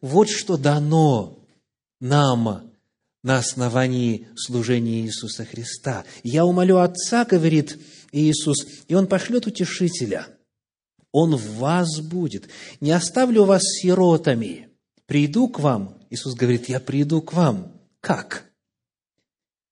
[0.00, 1.38] Вот что дано
[2.00, 2.70] нам
[3.22, 6.04] на основании служения Иисуса Христа.
[6.22, 7.78] «Я умолю Отца,— говорит
[8.12, 10.26] Иисус,— и Он пошлет утешителя.
[11.10, 12.48] Он в вас будет.
[12.80, 14.68] Не оставлю вас сиротами.
[15.06, 15.96] Приду к вам».
[16.10, 17.72] Иисус говорит, «Я приду к вам».
[18.00, 18.44] Как?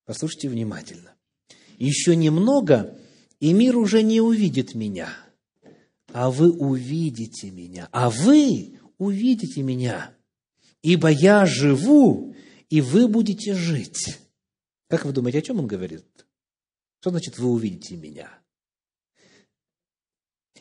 [0.05, 1.12] Послушайте внимательно.
[1.83, 2.97] Еще немного,
[3.41, 5.09] и мир уже не увидит меня,
[6.13, 10.15] а вы увидите меня, а вы увидите меня,
[10.81, 12.33] ибо я живу,
[12.69, 14.17] и вы будете жить.
[14.87, 16.05] Как вы думаете, о чем он говорит?
[17.01, 18.29] Что значит «вы увидите меня»?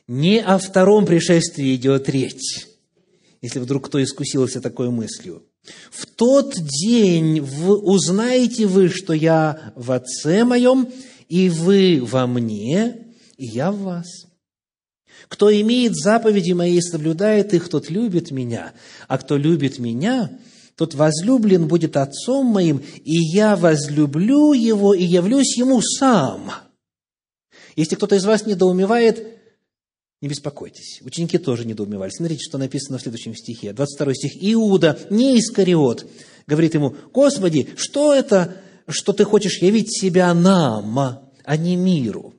[0.09, 2.67] Не о втором пришествии идет речь,
[3.41, 5.47] если вдруг кто искусился такой мыслью.
[5.93, 10.89] В тот день вы узнаете вы, что я в Отце моем,
[11.33, 13.07] и вы во мне,
[13.39, 14.27] и я в вас.
[15.29, 18.75] Кто имеет заповеди мои и соблюдает их, тот любит меня,
[19.09, 20.31] а кто любит меня,
[20.77, 26.53] тот возлюблен будет отцом моим, и я возлюблю его и явлюсь ему сам.
[27.77, 29.27] Если кто-то из вас недоумевает,
[30.21, 31.01] не беспокойтесь.
[31.03, 32.11] Ученики тоже недоумевали.
[32.11, 33.73] Смотрите, что написано в следующем стихе.
[33.73, 34.33] 22 стих.
[34.39, 36.07] Иуда, не Искариот,
[36.47, 38.55] говорит ему, «Господи, что это
[38.89, 40.99] что ты хочешь явить себя нам,
[41.45, 42.35] а не миру.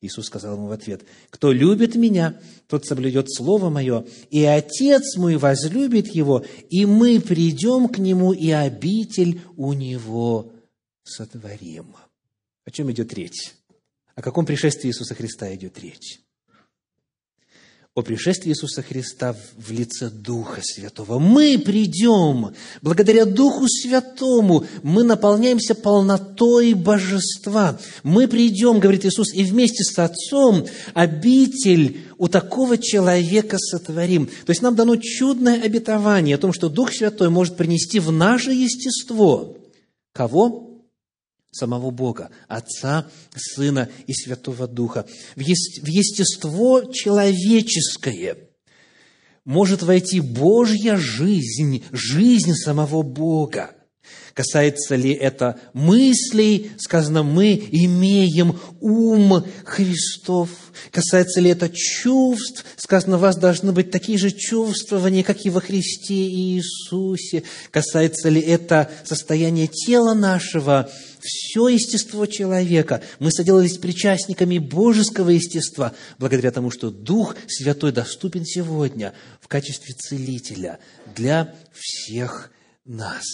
[0.00, 5.36] Иисус сказал ему в ответ, «Кто любит Меня, тот соблюдет Слово Мое, и Отец мой
[5.36, 10.52] возлюбит Его, и мы придем к Нему, и обитель у Него
[11.02, 11.96] сотворим».
[12.64, 13.54] О чем идет речь?
[14.14, 16.20] О каком пришествии Иисуса Христа идет речь?
[17.98, 21.18] О пришествии Иисуса Христа в лице Духа Святого.
[21.18, 27.76] Мы придем, благодаря Духу Святому, мы наполняемся полнотой Божества.
[28.04, 34.26] Мы придем, говорит Иисус, и вместе с Отцом обитель у такого человека сотворим.
[34.26, 38.52] То есть нам дано чудное обетование о том, что Дух Святой может принести в наше
[38.52, 39.56] естество.
[40.12, 40.67] Кого?
[41.50, 45.06] Самого Бога, Отца, Сына и Святого Духа.
[45.36, 48.36] В естество человеческое
[49.44, 53.70] может войти Божья жизнь, жизнь самого Бога.
[54.34, 60.50] Касается ли это мыслей, сказано, мы имеем ум Христов.
[60.92, 65.60] Касается ли это чувств, сказано, у вас должны быть такие же чувствования, как и во
[65.60, 67.42] Христе Иисусе.
[67.72, 70.88] Касается ли это состояние тела нашего,
[71.22, 73.02] все естество человека.
[73.18, 80.78] Мы соделались причастниками божеского естества, благодаря тому, что Дух Святой доступен сегодня в качестве целителя
[81.14, 82.50] для всех
[82.84, 83.24] нас.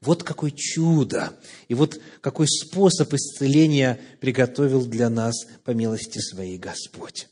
[0.00, 1.32] Вот какое чудо!
[1.68, 7.28] И вот какой способ исцеления приготовил для нас по милости своей Господь.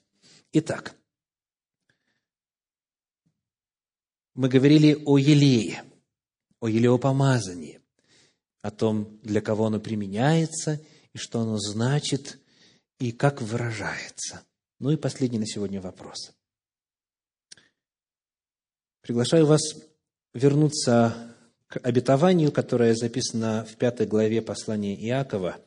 [0.52, 0.94] Итак,
[4.34, 5.82] мы говорили о елее,
[6.60, 7.81] о елеопомазании,
[8.62, 10.80] о том, для кого оно применяется,
[11.12, 12.38] и что оно значит,
[12.98, 14.42] и как выражается.
[14.78, 16.32] Ну и последний на сегодня вопрос.
[19.02, 19.60] Приглашаю вас
[20.32, 21.36] вернуться
[21.66, 25.58] к обетованию, которое записано в пятой главе послания Иакова,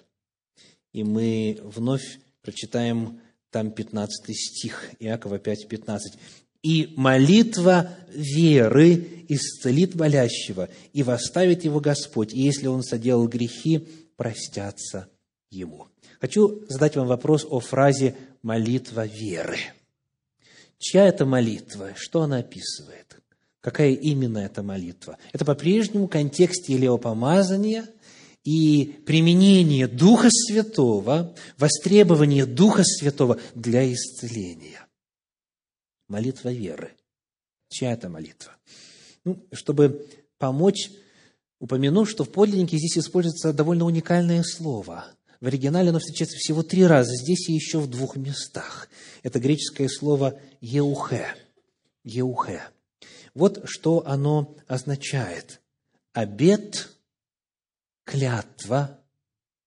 [0.93, 3.19] и мы вновь прочитаем
[3.49, 6.19] там 15 стих, Иакова 5, 15
[6.65, 15.07] и молитва веры исцелит болящего, и восставит его Господь, и если он соделал грехи, простятся
[15.51, 15.89] ему.
[16.19, 19.59] Хочу задать вам вопрос о фразе «молитва веры».
[20.79, 21.89] Чья это молитва?
[21.95, 23.15] Что она описывает?
[23.61, 25.19] Какая именно эта молитва?
[25.33, 27.85] Это по-прежнему контекст елеопомазания
[28.43, 34.84] и применение Духа Святого, востребование Духа Святого для исцеления
[36.07, 36.93] молитва веры.
[37.69, 38.55] Чья это молитва?
[39.23, 40.91] Ну, чтобы помочь,
[41.59, 45.05] упомяну, что в подлиннике здесь используется довольно уникальное слово.
[45.41, 48.87] В оригинале оно встречается всего три раза, здесь и еще в двух местах.
[49.23, 51.27] Это греческое слово «еухе».
[52.03, 52.61] «Еухе».
[53.33, 55.61] Вот что оно означает.
[56.13, 56.89] Обет,
[58.05, 58.99] клятва,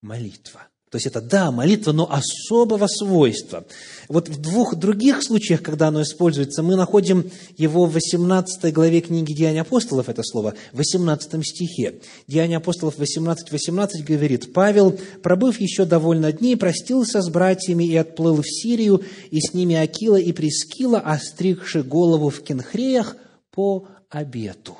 [0.01, 0.68] молитва.
[0.91, 3.66] То есть это, да, молитва, но особого свойства.
[4.09, 9.34] Вот в двух других случаях, когда оно используется, мы находим его в 18 главе книги
[9.34, 12.01] «Деяния апостолов», это слово, в 18 стихе.
[12.26, 18.41] «Деяния апостолов» 18, 18 говорит, «Павел, пробыв еще довольно дней, простился с братьями и отплыл
[18.41, 23.16] в Сирию, и с ними Акила и Прескила, остригши голову в Кенхреях
[23.51, 24.76] по обету».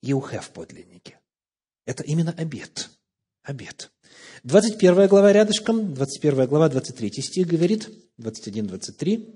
[0.00, 1.18] Еухе в подлиннике.
[1.86, 2.88] Это именно обет.
[3.42, 3.90] Обет.
[4.44, 9.34] 21 глава рядышком, 21 глава, 23 стих говорит, 21-23.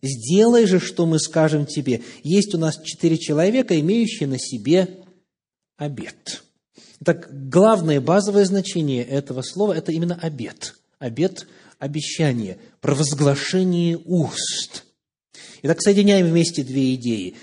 [0.00, 2.02] «Сделай же, что мы скажем тебе.
[2.22, 5.04] Есть у нас четыре человека, имеющие на себе
[5.76, 6.42] обет».
[7.04, 10.76] Так, главное базовое значение этого слова– это именно обет.
[10.98, 11.46] Обет–
[11.78, 14.84] обещание, провозглашение уст.
[15.62, 17.36] Итак, соединяем вместе две идеи.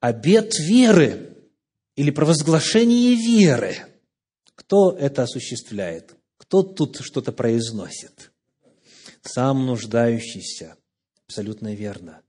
[0.00, 1.36] Обет веры
[1.94, 3.76] или провозглашение веры–
[4.62, 6.14] кто это осуществляет?
[6.38, 8.30] Кто тут что-то произносит?
[9.22, 10.76] Сам нуждающийся.
[11.26, 12.20] Абсолютно верно.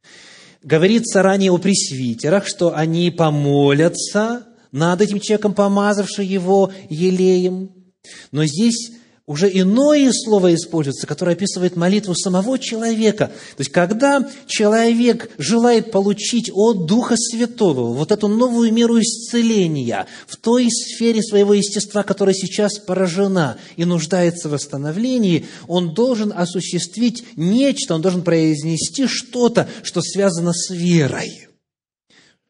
[0.63, 7.93] Говорится ранее о пресвитерах, что они помолятся над этим человеком, помазавшим его елеем.
[8.31, 8.91] Но здесь
[9.25, 13.27] уже иное слово используется, которое описывает молитву самого человека.
[13.55, 20.35] То есть, когда человек желает получить от Духа Святого вот эту новую меру исцеления в
[20.35, 27.95] той сфере своего естества, которая сейчас поражена и нуждается в восстановлении, он должен осуществить нечто,
[27.95, 31.47] он должен произнести что-то, что связано с верой.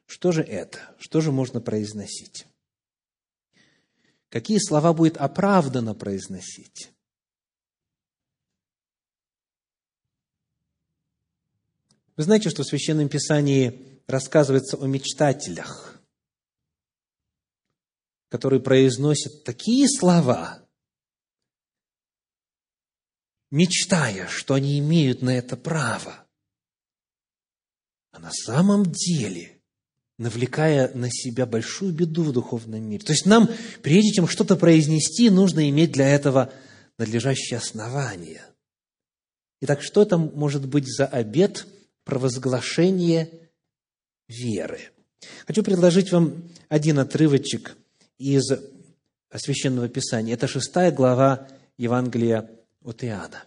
[0.07, 0.80] Что же это?
[0.99, 2.47] Что же можно произносить?
[4.34, 6.92] Какие слова будет оправданно произносить.
[12.16, 16.02] Вы знаете, что в Священном Писании рассказывается о мечтателях,
[18.30, 20.68] которые произносят такие слова,
[23.52, 26.28] мечтая, что они имеют на это право.
[28.10, 29.53] А на самом деле
[30.24, 33.03] навлекая на себя большую беду в духовном мире.
[33.03, 33.49] То есть нам,
[33.82, 36.51] прежде чем что-то произнести, нужно иметь для этого
[36.97, 38.41] надлежащее основание.
[39.61, 41.67] Итак, что это может быть за обет
[42.05, 43.30] провозглашения
[44.28, 44.80] веры?
[45.45, 47.76] Хочу предложить вам один отрывочек
[48.17, 48.43] из
[49.36, 50.34] Священного Писания.
[50.34, 51.47] Это шестая глава
[51.78, 52.49] Евангелия
[52.84, 53.43] от Иоанна.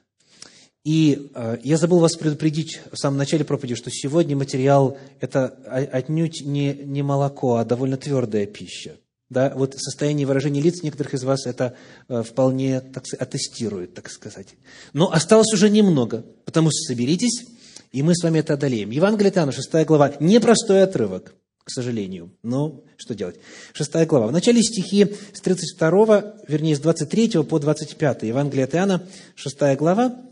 [0.86, 5.48] И э, я забыл вас предупредить в самом начале проповеди, что сегодня материал– это
[5.90, 8.92] отнюдь не, не молоко, а довольно твердая пища.
[9.28, 11.74] Да, вот состояние выражения лиц некоторых из вас это
[12.08, 14.54] э, вполне так аттестирует, так сказать.
[14.92, 17.46] Но осталось уже немного, потому что соберитесь,
[17.90, 18.90] и мы с вами это одолеем.
[18.90, 21.34] Евангелие Иоанна, 6 глава, непростой отрывок,
[21.64, 22.30] к сожалению.
[22.44, 23.40] Но что делать?
[23.72, 24.28] 6 глава.
[24.28, 28.22] В начале стихи с 32, вернее, с 23 по 25.
[28.22, 29.02] Евангелие Иоанна,
[29.34, 30.22] 6 глава,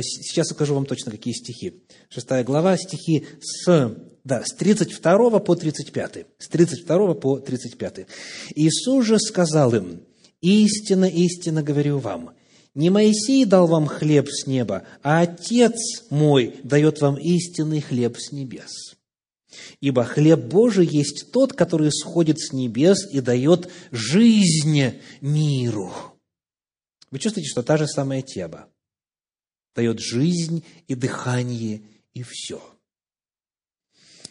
[0.00, 1.82] сейчас укажу вам точно, какие стихи.
[2.08, 6.26] Шестая глава, стихи с, да, с 32 по 35.
[6.38, 8.06] С 32 по 35.
[8.54, 10.00] Иисус же сказал им,
[10.42, 12.34] Истинно, истинно говорю вам,
[12.74, 18.32] не Моисей дал вам хлеб с неба, а Отец мой дает вам истинный хлеб с
[18.32, 18.96] небес.
[19.80, 25.92] Ибо хлеб Божий есть тот, который сходит с небес и дает жизнь миру.
[27.10, 28.66] Вы чувствуете, что та же самая тема.
[29.74, 31.82] Дает жизнь и дыхание,
[32.14, 32.62] и все.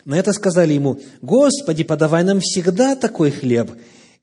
[0.06, 3.72] На это сказали ему, Господи, подавай нам всегда такой хлеб.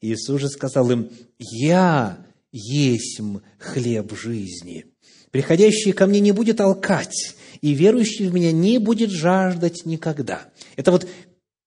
[0.00, 2.18] Иисус же сказал им, Я
[2.52, 3.20] есть
[3.58, 4.86] хлеб жизни.
[5.30, 10.48] Приходящий ко мне не будет алкать, и верующий в меня не будет жаждать никогда.
[10.76, 11.06] Это вот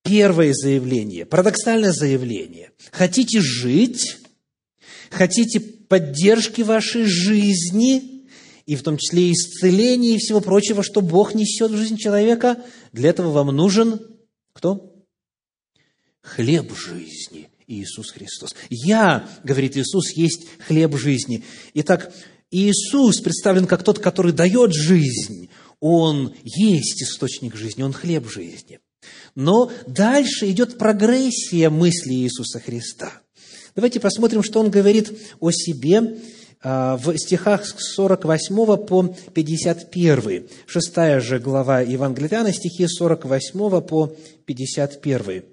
[0.03, 2.71] первое заявление, парадоксальное заявление.
[2.91, 4.17] Хотите жить,
[5.09, 8.20] хотите поддержки вашей жизни,
[8.65, 13.09] и в том числе исцеления и всего прочего, что Бог несет в жизнь человека, для
[13.09, 13.99] этого вам нужен
[14.53, 14.93] кто?
[16.21, 17.49] Хлеб жизни.
[17.67, 18.53] Иисус Христос.
[18.69, 21.43] Я, говорит Иисус, есть хлеб жизни.
[21.73, 22.13] Итак,
[22.51, 25.49] Иисус представлен как тот, который дает жизнь.
[25.79, 28.79] Он есть источник жизни, Он хлеб жизни.
[29.35, 33.21] Но дальше идет прогрессия мысли Иисуса Христа.
[33.73, 36.19] Давайте посмотрим, что Он говорит о себе
[36.63, 40.47] в стихах с 48 по 51.
[40.67, 45.43] Шестая же глава Евангелия стихи с 48 по 51.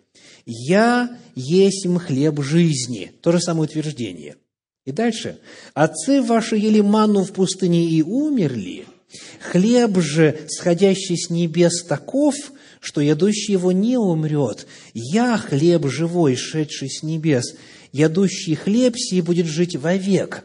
[0.45, 3.13] «Я есть хлеб жизни».
[3.23, 4.37] То же самое утверждение.
[4.85, 5.39] И дальше.
[5.75, 8.85] «Отцы ваши ели ману в пустыне и умерли,
[9.41, 12.35] хлеб же, сходящий с небес, таков,
[12.81, 14.67] что ядущий его не умрет.
[14.95, 17.55] Я хлеб живой, шедший с небес.
[17.93, 20.45] Ядущий хлеб сей будет жить вовек».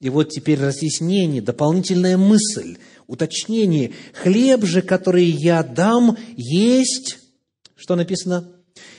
[0.00, 3.92] И вот теперь разъяснение, дополнительная мысль, уточнение.
[4.14, 7.18] Хлеб же, который я дам, есть,
[7.76, 8.48] что написано?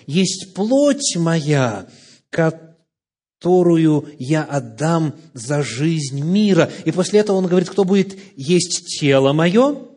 [0.06, 1.88] есть плоть моя,
[2.30, 6.72] которую я отдам за жизнь мира.
[6.86, 9.88] И после этого он говорит, кто будет есть тело мое,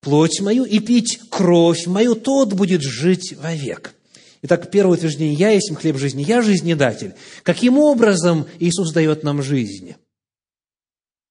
[0.00, 3.94] плоть мою и пить кровь мою, тот будет жить вовек.
[4.42, 7.14] Итак, первое утверждение, я есть хлеб жизни, я жизнедатель.
[7.42, 9.94] Каким образом Иисус дает нам жизнь?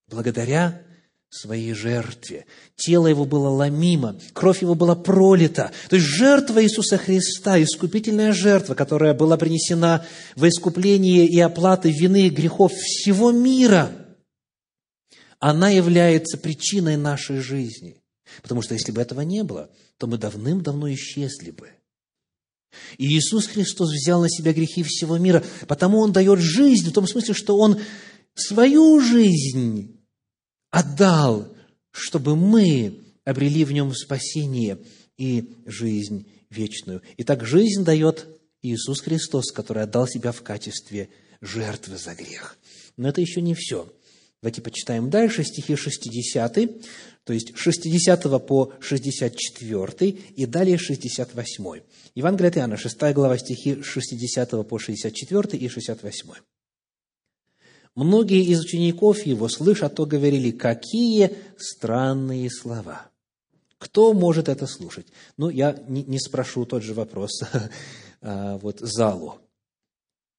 [0.10, 0.82] Благодаря
[1.30, 2.46] своей жертве.
[2.76, 5.72] Тело его было ломимо, кровь его была пролита.
[5.90, 10.06] То есть жертва Иисуса Христа, искупительная жертва, которая была принесена
[10.36, 13.92] во искупление и оплаты вины и грехов всего мира,
[15.40, 18.02] она является причиной нашей жизни.
[18.42, 21.70] Потому что если бы этого не было, то мы давным-давно исчезли бы.
[22.98, 27.08] И Иисус Христос взял на себя грехи всего мира, потому Он дает жизнь, в том
[27.08, 27.80] смысле, что Он
[28.36, 30.00] свою жизнь
[30.70, 31.54] отдал,
[31.92, 34.80] чтобы мы обрели в нем спасение
[35.18, 37.02] и жизнь вечную.
[37.18, 38.28] Итак, жизнь дает
[38.62, 41.10] Иисус Христос, который отдал себя в качестве
[41.42, 42.58] жертвы за грех.
[42.96, 43.92] Но это еще не все.
[44.42, 46.54] Давайте почитаем дальше стихи 60,
[47.24, 51.82] то есть 60 по 64 и далее 68.
[52.14, 56.34] Евангелие от Иоанна, 6 глава стихи 60 по 64 и 68.
[57.96, 63.10] Многие из учеников его, слыша то, говорили, какие странные слова.
[63.80, 65.08] Кто может это слушать?
[65.36, 67.42] Ну, я не, спрошу тот же вопрос
[68.22, 69.40] а, вот залу.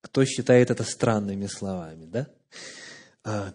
[0.02, 3.54] Кто считает это странными словами, да?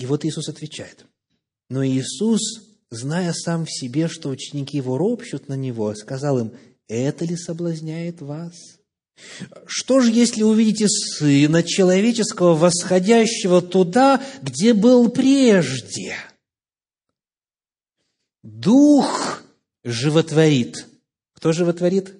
[0.00, 1.04] И вот Иисус отвечает.
[1.68, 2.40] Но Иисус,
[2.88, 6.52] зная сам в себе, что ученики его ропщут на него, сказал им,
[6.88, 8.54] это ли соблазняет вас?
[9.66, 16.16] Что же, если увидите Сына Человеческого, восходящего туда, где был прежде?
[18.42, 19.42] Дух
[19.84, 20.86] животворит.
[21.34, 22.14] Кто животворит?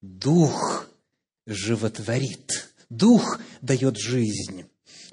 [0.00, 0.88] Дух
[1.46, 2.70] животворит.
[2.88, 4.64] Дух дает жизнь.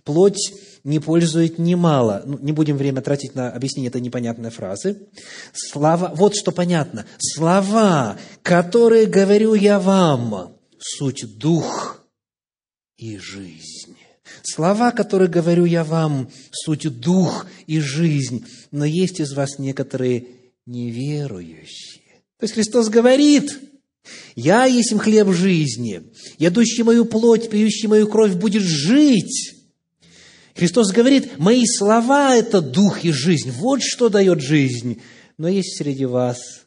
[0.06, 0.54] Плоть
[0.86, 2.22] не пользует немало.
[2.26, 5.08] Ну, не будем время тратить на объяснение этой непонятной фразы.
[5.52, 7.06] Слова, вот что понятно.
[7.18, 12.06] Слова, которые говорю я вам, суть дух
[12.98, 13.98] и жизнь.
[14.44, 20.28] Слова, которые говорю я вам, суть дух и жизнь, но есть из вас некоторые
[20.68, 22.04] неверующие.
[22.40, 23.60] То есть Христос говорит,
[24.36, 26.04] я есть хлеб жизни,
[26.38, 29.55] ядущий мою плоть, пьющий мою кровь будет жить.
[30.56, 33.52] Христос говорит, мои слова– это дух и жизнь.
[33.52, 35.02] Вот что дает жизнь.
[35.38, 36.66] Но есть среди вас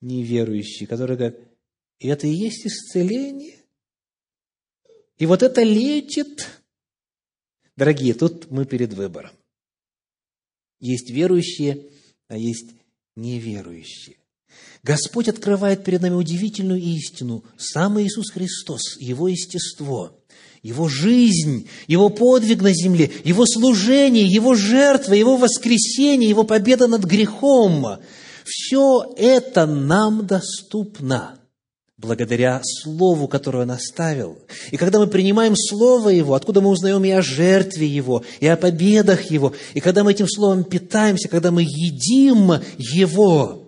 [0.00, 1.38] неверующие, которые говорят,
[1.98, 3.56] и это и есть исцеление.
[5.18, 6.48] И вот это лечит.
[7.76, 9.32] Дорогие, тут мы перед выбором.
[10.80, 11.90] Есть верующие,
[12.28, 12.70] а есть
[13.14, 14.16] неверующие.
[14.82, 17.44] Господь открывает перед нами удивительную истину.
[17.58, 20.18] Сам Иисус Христос, Его естество,
[20.66, 27.04] Его жизнь, Его подвиг на земле, Его служение, Его жертва, Его воскресение, Его победа над
[27.04, 28.00] грехом.
[28.44, 31.38] Все это нам доступно
[31.98, 34.38] благодаря Слову, которое Он оставил.
[34.72, 38.56] И когда мы принимаем Слово Его, откуда мы узнаем и о жертве Его, и о
[38.56, 43.65] победах Его, и когда мы этим Словом питаемся, когда мы едим Его,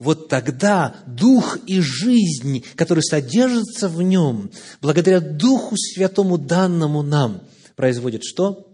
[0.00, 7.42] вот тогда дух и жизнь, который содержится в нем, благодаря Духу Святому, данному нам,
[7.76, 8.66] производит что?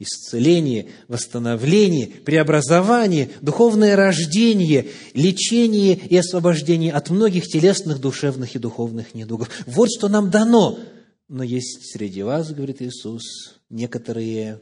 [0.00, 9.50] исцеление, восстановление, преобразование, духовное рождение, лечение и освобождение от многих телесных, душевных и духовных недугов.
[9.66, 10.80] Вот что нам дано.
[11.28, 13.22] Но есть среди вас, говорит Иисус,
[13.70, 14.60] некоторые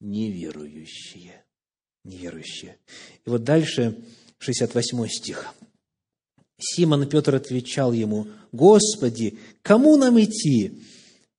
[0.00, 1.44] неверующие.
[2.04, 2.76] Неверующие.
[3.24, 3.96] И вот дальше
[4.38, 5.46] 68 стих.
[6.58, 10.80] Симон Петр отвечал ему, «Господи, кому нам идти?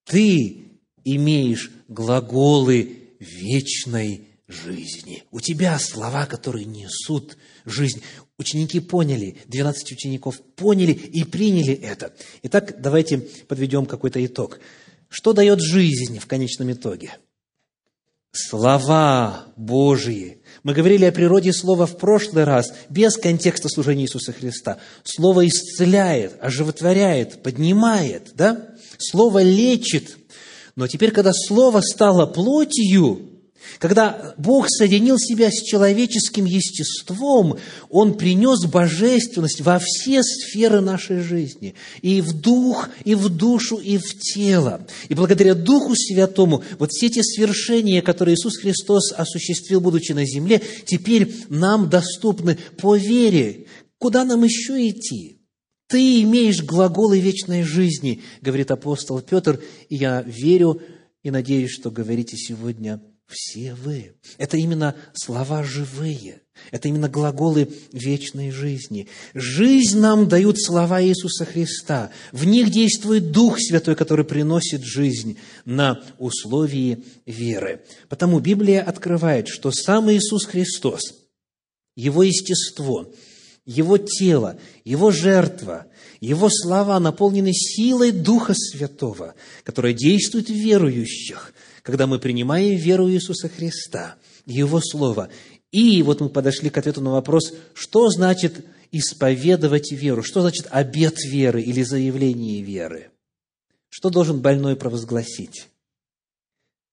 [0.03, 0.67] Ты
[1.03, 5.23] имеешь глаголы вечной жизни.
[5.31, 8.01] У тебя слова, которые несут жизнь.
[8.37, 12.13] Ученики поняли, 12 учеников поняли и приняли это.
[12.43, 14.59] Итак, давайте подведем какой-то итог.
[15.09, 17.17] Что дает жизнь в конечном итоге?
[18.31, 20.41] Слова Божьи.
[20.63, 24.77] Мы говорили о природе Слова в прошлый раз, без контекста служения Иисуса Христа.
[25.03, 28.69] Слово исцеляет, оживотворяет, поднимает, да?
[28.97, 30.17] Слово лечит,
[30.75, 33.36] но теперь, когда Слово стало плотью,
[33.79, 37.57] когда Бог соединил себя с человеческим естеством,
[37.89, 43.97] Он принес божественность во все сферы нашей жизни, и в дух, и в душу, и
[43.97, 44.85] в тело.
[45.09, 50.61] И благодаря Духу Святому, вот все эти свершения, которые Иисус Христос осуществил, будучи на земле,
[50.85, 53.67] теперь нам доступны по вере.
[53.99, 55.41] Куда нам еще идти?
[55.87, 60.81] Ты имеешь глаголы вечной жизни, говорит апостол Петр, и я верю
[61.23, 64.15] и надеюсь, что говорите сегодня все вы.
[64.37, 66.41] Это именно слова живые.
[66.71, 69.07] Это именно глаголы вечной жизни.
[69.33, 72.11] Жизнь нам дают слова Иисуса Христа.
[72.31, 77.83] В них действует Дух Святой, который приносит жизнь на условии веры.
[78.09, 81.01] Потому Библия открывает, что сам Иисус Христос,
[81.95, 83.11] Его естество–
[83.67, 85.87] его тело, Его жертва,
[86.21, 91.53] Его слова наполнены силой Духа Святого, которая действует в верующих,
[91.87, 95.29] когда мы принимаем веру Иисуса Христа, Его Слово.
[95.71, 101.17] И вот мы подошли к ответу на вопрос, что значит исповедовать веру, что значит обет
[101.23, 103.09] веры или заявление веры.
[103.87, 105.69] Что должен больной провозгласить?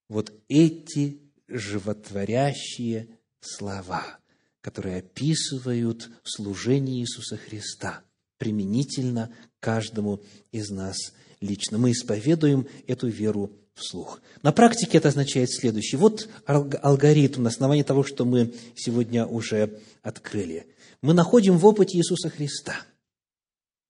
[0.09, 1.19] Вот эти
[1.49, 3.09] животворящие
[3.41, 4.19] слова–
[4.61, 8.03] которые описывают служение Иисуса Христа
[8.39, 9.31] применительно
[9.61, 10.23] каждому
[10.53, 10.97] из нас
[11.43, 11.77] лично.
[11.77, 14.21] Мы исповедуем эту веру вслух.
[14.43, 15.99] На практике это означает следующее.
[15.99, 20.67] Вот алгоритм на основании того, что мы сегодня уже открыли.
[21.03, 22.77] Мы находим в опыте Иисуса Христа,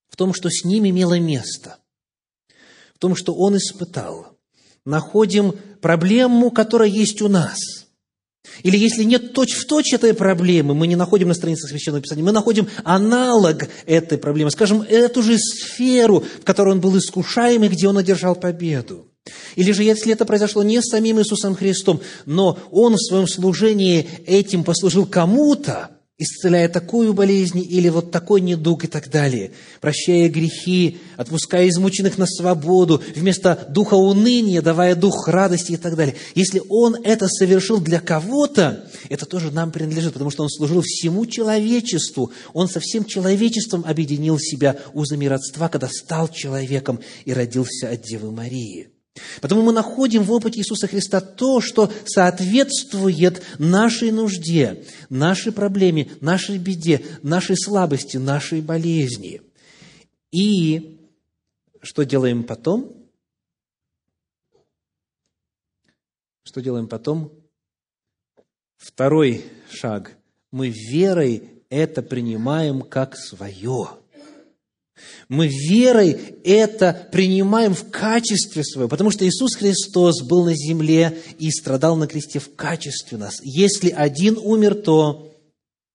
[0.09, 1.79] в том, что с ним имело место,
[2.95, 4.37] в том, что Он испытал.
[4.85, 7.59] Находим проблему, которая есть у нас–
[8.63, 12.33] или если нет точь-в-точь точь этой проблемы, мы не находим на страницах Священного Писания, мы
[12.33, 17.89] находим аналог этой проблемы, скажем, эту же сферу, в которой он был искушаем и где
[17.89, 19.07] он одержал победу.
[19.57, 24.07] Или же, если это произошло не с самим Иисусом Христом, но он в своем служении
[24.27, 29.51] этим послужил кому-то, исцеляя такую болезнь или вот такой недуг и так далее,
[29.81, 36.15] прощая грехи, отпуская измученных на свободу, вместо духа уныния давая дух радости и так далее.
[36.35, 41.27] Если Он это совершил для кого-то, это тоже нам принадлежит, потому что Он служил всему
[41.27, 42.31] человечеству.
[42.53, 48.31] Он со всем человечеством объединил себя узами родства, когда стал человеком и родился от Девы
[48.31, 48.94] Марии.
[49.41, 56.59] Потому мы находим в опыте Иисуса Христа то, что соответствует нашей нужде, нашей проблеме, нашей
[56.59, 59.41] беде, нашей слабости, нашей болезни.
[60.33, 60.99] И
[61.81, 62.93] что делаем потом?
[66.43, 67.33] Что делаем потом?
[68.77, 70.17] Второй шаг.
[70.51, 73.89] Мы верой это принимаем как свое.
[75.29, 76.13] Мы верой
[76.45, 82.07] это принимаем в качестве своего, потому что Иисус Христос был на земле и страдал на
[82.07, 83.37] кресте в качестве нас.
[83.43, 85.33] Если один умер, то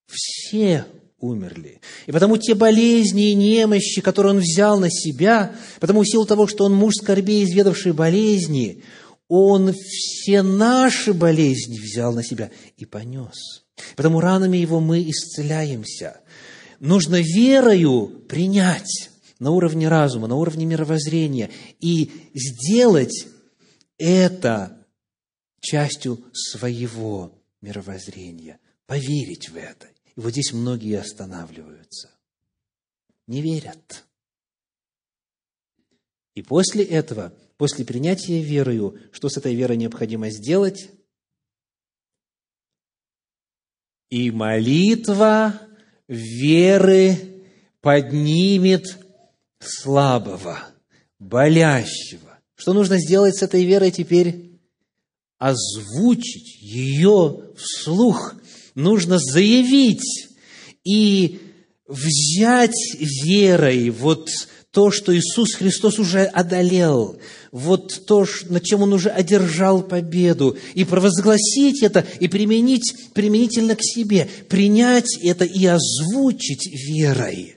[0.08, 0.86] все
[1.20, 1.80] умерли.
[2.08, 6.47] И потому те болезни и немощи, которые Он взял на себя, потому в силу того,
[6.47, 8.84] что Он муж скорбей, изведавший болезни,
[9.28, 13.64] Он все наши болезни взял на себя и понес.
[13.95, 16.18] Потому ранами Его мы исцеляемся.
[16.80, 21.49] Нужно верою принять на уровне разума, на уровне мировоззрения
[21.80, 23.27] и сделать
[23.97, 24.86] это
[25.59, 29.88] частью своего мировоззрения, поверить в это.
[30.15, 32.11] И вот здесь многие останавливаются,
[33.27, 34.05] не верят.
[36.36, 40.89] И после этого, после принятия верою, что с этой верой необходимо сделать?
[44.09, 45.68] И молитва
[46.10, 47.18] веры
[47.82, 48.97] поднимет
[49.60, 50.60] слабого,
[51.20, 52.39] болящего.
[52.55, 54.60] Что нужно сделать с этой верой теперь?
[55.38, 58.36] Озвучить ее вслух.
[58.76, 60.28] Нужно заявить
[60.84, 61.39] и
[61.88, 62.76] взять
[63.24, 64.30] верой вот
[64.72, 67.17] то, что Иисус Христос уже одолел,
[67.51, 73.82] вот то, над чем Он уже одержал победу, и провозгласить это, и применить применительно к
[73.82, 77.55] себе, принять это и озвучить верой.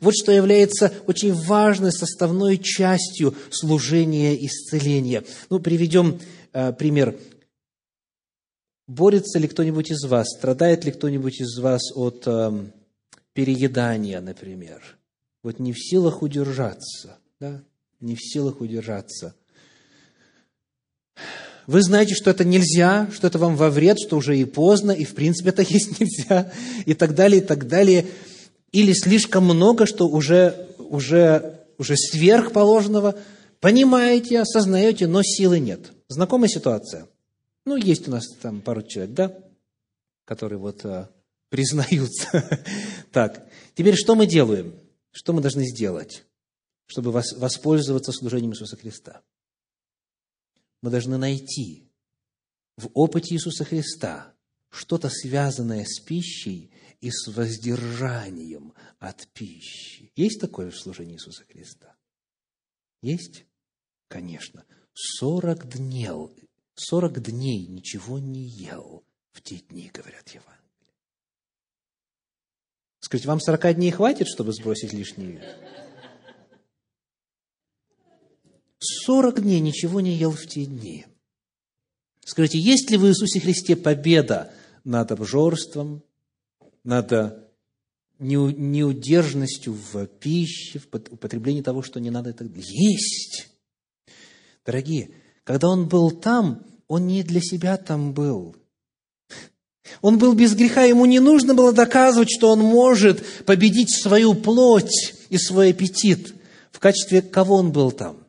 [0.00, 5.24] Вот что является очень важной составной частью служения исцеления.
[5.50, 6.20] Ну, приведем
[6.52, 7.18] э, пример.
[8.86, 12.66] Борется ли кто-нибудь из вас, страдает ли кто-нибудь из вас от э,
[13.32, 14.96] переедания, например?
[15.42, 17.62] Вот не в силах удержаться, да,
[18.00, 19.34] не в силах удержаться.
[21.66, 25.04] Вы знаете, что это нельзя, что это вам во вред, что уже и поздно, и
[25.04, 26.52] в принципе это есть нельзя,
[26.86, 28.06] и так далее, и так далее.
[28.72, 33.16] Или слишком много, что уже, уже, уже сверх положенного.
[33.60, 35.92] Понимаете, осознаете, но силы нет.
[36.08, 37.06] Знакомая ситуация?
[37.64, 39.32] Ну, есть у нас там пару человек, да,
[40.24, 41.10] которые вот а,
[41.48, 42.44] признаются.
[43.12, 44.74] так, теперь что мы делаем?
[45.12, 46.24] Что мы должны сделать,
[46.86, 49.22] чтобы воспользоваться служением Иисуса Христа?
[50.80, 51.88] Мы должны найти
[52.76, 54.34] в опыте Иисуса Христа
[54.70, 60.10] что-то связанное с пищей и с воздержанием от пищи.
[60.16, 61.94] Есть такое в служении Иисуса Христа?
[63.02, 63.44] Есть?
[64.08, 64.64] Конечно.
[64.94, 70.61] Сорок дней, сорок дней ничего не ел в те дни, говорят Евангелие.
[73.02, 75.42] Скажите, вам 40 дней хватит, чтобы сбросить лишний вес?
[78.78, 81.06] 40 дней ничего не ел в те дни.
[82.24, 84.52] Скажите, есть ли в Иисусе Христе победа
[84.84, 86.04] над обжорством,
[86.84, 87.12] над
[88.20, 92.60] неудержностью в пище, в употреблении того, что не надо и?
[92.60, 93.48] Есть!
[94.64, 95.10] Дорогие,
[95.42, 98.54] когда Он был там, Он не для себя там был–
[100.00, 105.14] он был без греха, ему не нужно было доказывать, что он может победить свою плоть
[105.28, 106.34] и свой аппетит.
[106.70, 108.24] В качестве кого он был там?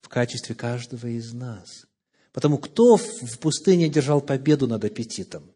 [0.00, 1.86] В качестве каждого из нас.
[2.32, 5.50] Потому кто в пустыне держал победу над аппетитом?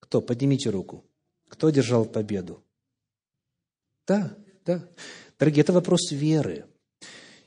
[0.00, 0.20] Кто?
[0.20, 1.04] Поднимите руку.
[1.48, 2.62] Кто держал победу?
[4.06, 4.86] Да, да.
[5.38, 6.66] Дорогие, это вопрос веры.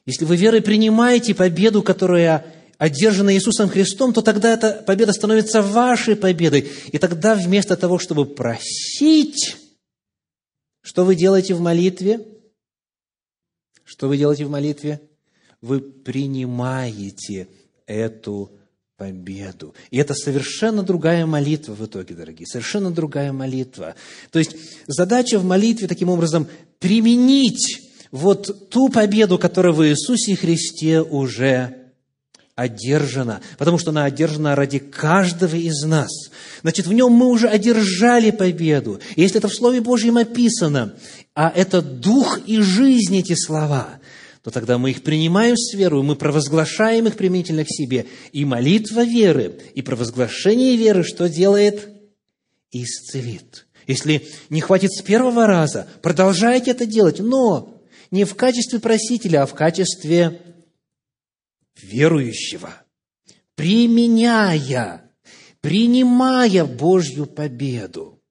[0.06, 2.46] Если вы верой принимаете победу, которая
[2.80, 6.72] одержана Иисусом Христом, то тогда эта победа становится вашей победой.
[6.92, 9.58] И тогда вместо того, чтобы просить,
[10.82, 12.26] что вы делаете в молитве?
[13.84, 15.02] Что вы делаете в молитве?
[15.62, 17.50] Вы принимаете
[17.86, 18.50] эту
[18.96, 19.76] победу.
[19.92, 23.96] И это совершенно другая молитва в итоге, дорогие, совершенно другая молитва.
[24.32, 24.56] То есть
[24.88, 26.48] задача в молитве таким образом
[26.80, 31.79] применить вот ту победу, которую в Иисусе Христе уже
[32.60, 36.10] одержана, потому что она одержана ради каждого из нас.
[36.62, 39.00] Значит, в нем мы уже одержали победу.
[39.16, 40.94] И если это в Слове Божьем описано,
[41.34, 44.00] а это дух и жизнь эти слова,
[44.44, 48.06] то тогда мы их принимаем с верой, мы провозглашаем их применительно к себе.
[48.32, 51.90] И молитва веры, и провозглашение веры что делает?
[52.72, 53.66] Исцелит.
[53.88, 57.82] Если не хватит с первого раза, продолжайте это делать, но
[58.12, 60.42] не в качестве просителя, а в качестве
[61.84, 62.86] верующего,
[63.56, 65.12] применяя,
[65.62, 68.22] принимая Божью победу.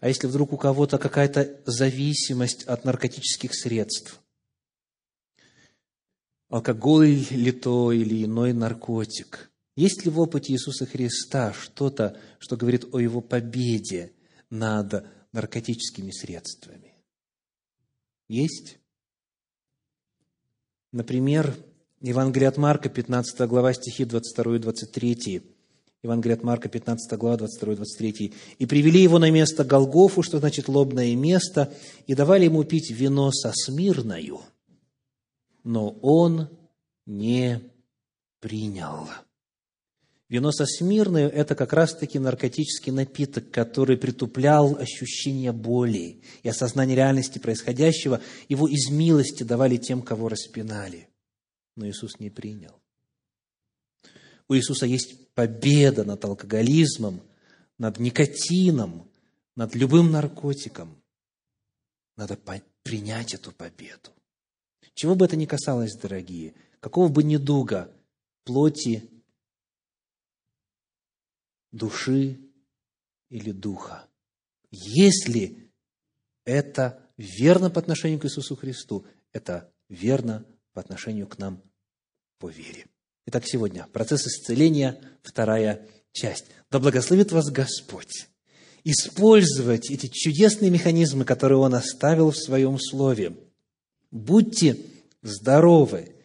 [0.00, 4.20] А если вдруг у кого-то какая-то зависимость от наркотических средств,
[6.48, 12.92] алкоголь ли то или иной наркотик, есть ли в опыте Иисуса Христа что-то, что говорит
[12.92, 14.12] о Его победе
[14.50, 16.94] над наркотическими средствами?
[18.28, 18.78] Есть?
[20.90, 21.56] Например,
[22.02, 25.42] Евангелие от Марка, 15 глава, стихи 22 и 23.
[26.02, 28.34] Евангелие от Марка, 15 глава, 22 и 23.
[28.58, 31.72] «И привели его на место Голгофу, что значит лобное место,
[32.08, 34.40] и давали ему пить вино со смирною,
[35.62, 36.48] но он
[37.06, 37.60] не
[38.40, 39.08] принял».
[40.28, 47.38] Вино со смирною– это как раз-таки наркотический напиток, который притуплял ощущение боли и осознание реальности
[47.38, 48.20] происходящего.
[48.48, 51.11] Его из милости давали тем, кого распинали.
[51.76, 52.80] Но Иисус не принял.
[54.48, 57.22] У Иисуса есть победа над алкоголизмом,
[57.78, 59.10] над никотином,
[59.56, 61.02] над любым наркотиком.
[62.16, 62.38] Надо
[62.82, 64.10] принять эту победу.
[64.94, 67.90] Чего бы это ни касалось, дорогие, какого бы недуга,
[68.44, 69.08] плоти,
[71.70, 72.38] души
[73.30, 74.06] или духа.
[74.70, 75.72] Если
[76.44, 81.62] это верно по отношению к Иисусу Христу, это верно по отношению к нам
[82.38, 82.86] по вере.
[83.26, 86.46] Итак, сегодня процесс исцеления, вторая часть.
[86.70, 88.28] Да благословит вас Господь
[88.84, 93.36] использовать эти чудесные механизмы, которые Он оставил в Своем Слове.
[94.10, 94.76] Будьте
[95.22, 96.16] здоровы,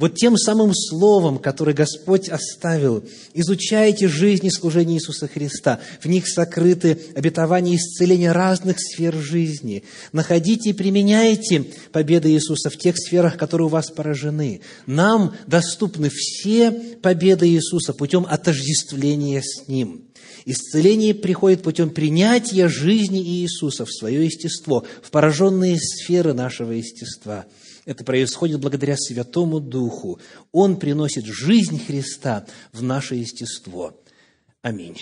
[0.00, 5.78] вот тем самым словом, которое Господь оставил, изучайте жизнь и служение Иисуса Христа.
[6.00, 9.84] В них сокрыты обетования исцеления разных сфер жизни.
[10.12, 14.62] Находите и применяйте победы Иисуса в тех сферах, которые у вас поражены.
[14.86, 16.70] Нам доступны все
[17.02, 20.06] победы Иисуса путем отождествления с Ним.
[20.46, 27.44] Исцеление приходит путем принятия жизни Иисуса в свое естество, в пораженные сферы нашего естества–
[27.84, 30.20] это происходит благодаря Святому Духу.
[30.52, 33.98] Он приносит жизнь Христа в наше естество.
[34.62, 34.98] Аминь.